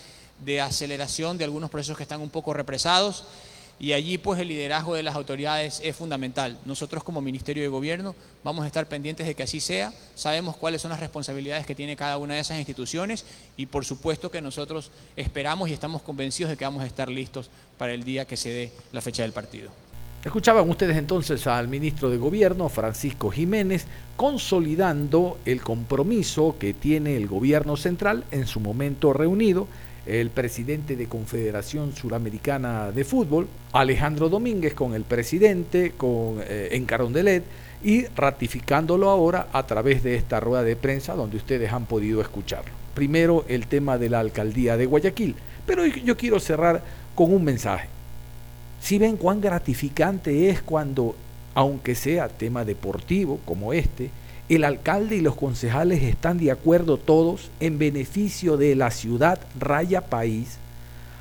de 0.46 0.62
aceleración 0.62 1.38
de 1.38 1.46
algunos 1.46 1.70
procesos 1.70 1.98
que 1.98 2.04
están 2.04 2.22
un 2.22 2.30
poco 2.30 2.54
represados 2.54 3.26
y 3.82 3.94
allí 3.94 4.20
pues 4.20 4.40
el 4.40 4.48
liderazgo 4.48 4.94
de 4.94 5.02
las 5.02 5.16
autoridades 5.16 5.82
es 5.84 5.96
fundamental. 5.96 6.60
Nosotros 6.66 7.04
como 7.04 7.20
Ministerio 7.20 7.64
de 7.64 7.70
Gobierno 7.70 8.16
vamos 8.44 8.64
a 8.64 8.68
estar 8.68 8.86
pendientes 8.86 9.26
de 9.26 9.34
que 9.34 9.42
así 9.42 9.60
sea, 9.60 9.92
sabemos 10.14 10.56
cuáles 10.56 10.84
son 10.84 10.92
las 10.92 11.00
responsabilidades 11.00 11.66
que 11.66 11.74
tiene 11.74 11.96
cada 11.96 12.20
una 12.20 12.36
de 12.36 12.42
esas 12.42 12.60
instituciones 12.60 13.26
y 13.58 13.66
por 13.66 13.84
supuesto 13.84 14.30
que 14.30 14.40
nosotros 14.40 14.92
esperamos 15.16 15.68
y 15.68 15.74
estamos 15.74 16.04
convencidos 16.04 16.52
de 16.52 16.58
que 16.58 16.66
vamos 16.66 16.84
a 16.84 16.86
estar 16.86 17.10
listos 17.10 17.50
para 17.80 17.94
el 17.94 18.04
día 18.04 18.26
que 18.26 18.38
se 18.38 18.50
dé 18.50 18.72
la 18.92 19.02
fecha 19.02 19.24
del 19.24 19.32
partido. 19.32 19.72
Escuchaban 20.24 20.70
ustedes 20.70 20.98
entonces 20.98 21.48
al 21.48 21.68
ministro 21.68 22.12
de 22.12 22.18
Gobierno, 22.18 22.70
Francisco 22.70 23.32
Jiménez, 23.32 23.88
consolidando 24.16 25.40
el 25.46 25.64
compromiso 25.64 26.56
que 26.60 26.76
tiene 26.76 27.18
el 27.18 27.26
gobierno 27.26 27.76
central 27.76 28.26
en 28.30 28.46
su 28.46 28.60
momento 28.60 29.14
reunido 29.14 29.68
el 30.06 30.30
presidente 30.30 30.96
de 30.96 31.08
Confederación 31.08 31.96
Suramericana 31.96 32.92
de 32.92 33.04
Fútbol, 33.04 33.48
Alejandro 33.72 34.30
Domínguez, 34.30 34.74
con 34.74 34.96
el 34.96 35.04
presidente, 35.04 35.92
con, 35.96 36.40
eh, 36.42 36.70
en 36.72 36.86
Carondelet, 36.86 37.44
y 37.84 38.06
ratificándolo 38.08 39.10
ahora 39.10 39.48
a 39.54 39.66
través 39.66 40.04
de 40.04 40.16
esta 40.16 40.40
rueda 40.40 40.64
de 40.64 40.76
prensa 40.76 41.16
donde 41.16 41.38
ustedes 41.38 41.72
han 41.72 41.86
podido 41.86 42.22
escucharlo. 42.22 42.72
Primero 42.94 43.46
el 43.48 43.68
tema 43.68 43.98
de 43.98 44.10
la 44.10 44.20
alcaldía 44.20 44.78
de 44.78 44.86
Guayaquil, 44.86 45.36
pero 45.66 45.86
yo 45.86 46.18
quiero 46.18 46.40
cerrar 46.40 46.84
con 47.16 47.34
un 47.34 47.44
mensaje. 47.44 47.88
Si 48.82 48.98
ven 48.98 49.18
cuán 49.18 49.42
gratificante 49.42 50.50
es 50.50 50.62
cuando, 50.62 51.16
aunque 51.54 51.96
sea 51.96 52.28
tema 52.28 52.66
deportivo 52.66 53.40
como 53.46 53.74
este, 53.74 54.10
el 54.56 54.66
alcalde 54.66 55.16
y 55.16 55.22
los 55.22 55.36
concejales 55.36 56.04
están 56.04 56.38
de 56.38 56.52
acuerdo 56.52 56.98
todos 56.98 57.50
en 57.62 57.80
beneficio 57.80 58.58
de 58.58 58.76
la 58.76 58.92
ciudad 58.92 59.40
raya 59.58 60.02
país. 60.02 60.58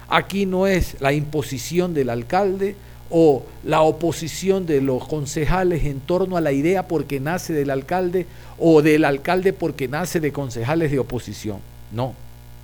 Aquí 0.08 0.46
no 0.46 0.66
es 0.66 0.96
la 1.00 1.12
imposición 1.12 1.94
del 1.94 2.10
alcalde 2.10 2.74
o 3.08 3.44
la 3.62 3.82
oposición 3.82 4.66
de 4.66 4.80
los 4.80 5.06
concejales 5.06 5.84
en 5.84 6.00
torno 6.00 6.36
a 6.36 6.40
la 6.40 6.50
idea 6.50 6.88
porque 6.88 7.20
nace 7.20 7.52
del 7.52 7.70
alcalde 7.70 8.26
o 8.58 8.82
del 8.82 9.04
alcalde 9.04 9.52
porque 9.52 9.86
nace 9.86 10.18
de 10.18 10.32
concejales 10.32 10.90
de 10.90 10.98
oposición. 10.98 11.58
No, 11.92 12.14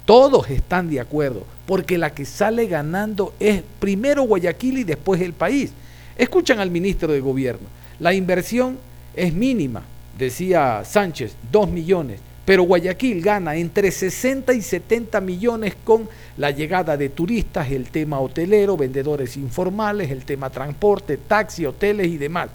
todos 0.05 0.51
están 0.51 0.91
de 0.91 0.99
acuerdo 0.99 1.45
porque 1.67 1.97
la 1.97 2.11
que 2.11 2.25
sale 2.25 2.67
ganando 2.67 3.35
es 3.39 3.63
primero 3.79 4.25
Guayaquil 4.25 4.79
y 4.79 4.85
después 4.85 5.21
el 5.21 5.33
país. 5.33 5.71
Escuchan 6.19 6.59
al 6.59 6.73
ministro 6.73 7.13
de 7.13 7.21
Gobierno, 7.21 7.69
la 8.01 8.15
inversión 8.15 8.79
es 9.15 9.33
mínima, 9.33 9.83
decía 10.19 10.83
Sánchez, 10.85 11.35
2 11.51 11.69
millones, 11.69 12.21
pero 12.45 12.63
Guayaquil 12.63 13.21
gana 13.23 13.57
entre 13.57 13.91
60 13.91 14.55
y 14.55 14.63
70 14.63 15.21
millones 15.21 15.75
con 15.83 16.09
la 16.37 16.53
llegada 16.53 16.97
de 16.97 17.09
turistas, 17.09 17.71
el 17.71 17.91
tema 17.91 18.21
hotelero, 18.21 18.77
vendedores 18.77 19.37
informales, 19.37 20.11
el 20.11 20.25
tema 20.25 20.49
transporte, 20.49 21.17
taxi, 21.17 21.67
hoteles 21.67 22.07
y 22.07 22.19
demás. 22.19 22.49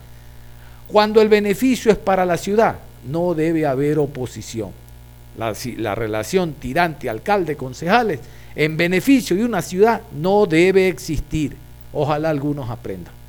Cuando 0.87 1.21
el 1.21 1.27
beneficio 1.27 1.91
es 1.91 1.97
para 1.97 2.25
la 2.25 2.37
ciudad, 2.37 2.77
no 3.09 3.33
debe 3.33 3.65
haber 3.65 3.99
oposición. 3.99 4.71
La, 5.37 5.53
la 5.77 5.95
relación 5.95 6.53
tirante-alcalde-concejales 6.53 8.19
en 8.55 8.77
beneficio 8.77 9.35
de 9.35 9.45
una 9.45 9.61
ciudad 9.61 10.01
no 10.13 10.45
debe 10.45 10.87
existir. 10.87 11.55
Ojalá 11.93 12.29
algunos 12.29 12.69
aprendan. 12.69 13.20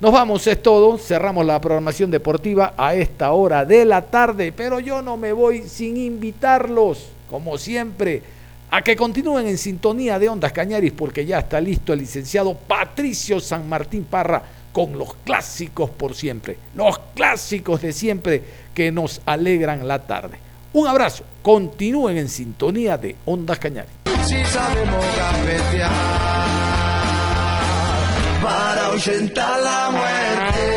Nos 0.00 0.12
vamos, 0.12 0.46
es 0.46 0.62
todo. 0.62 0.96
Cerramos 0.96 1.44
la 1.44 1.60
programación 1.60 2.10
deportiva 2.10 2.72
a 2.78 2.94
esta 2.94 3.32
hora 3.32 3.66
de 3.66 3.84
la 3.84 4.00
tarde, 4.00 4.50
pero 4.50 4.80
yo 4.80 5.02
no 5.02 5.18
me 5.18 5.32
voy 5.32 5.62
sin 5.68 5.98
invitarlos, 5.98 7.08
como 7.28 7.58
siempre, 7.58 8.22
a 8.70 8.80
que 8.80 8.96
continúen 8.96 9.46
en 9.46 9.58
sintonía 9.58 10.18
de 10.18 10.30
Ondas 10.30 10.52
Cañaris, 10.52 10.92
porque 10.92 11.26
ya 11.26 11.40
está 11.40 11.60
listo 11.60 11.92
el 11.92 11.98
licenciado 11.98 12.54
Patricio 12.54 13.40
San 13.40 13.68
Martín 13.68 14.04
Parra 14.04 14.42
con 14.72 14.96
los 14.96 15.14
clásicos 15.24 15.90
por 15.90 16.14
siempre, 16.14 16.56
los 16.74 16.98
clásicos 17.14 17.82
de 17.82 17.92
siempre 17.92 18.42
que 18.72 18.90
nos 18.90 19.20
alegran 19.26 19.86
la 19.86 19.98
tarde. 20.06 20.38
Un 20.72 20.86
abrazo, 20.86 21.24
continúen 21.42 22.16
en 22.16 22.28
sintonía 22.30 22.96
de 22.96 23.16
Ondas 23.26 23.58
Cañaris 23.58 24.00
ahuyentar 28.90 29.60
la 29.62 29.90
muerte. 29.90 30.69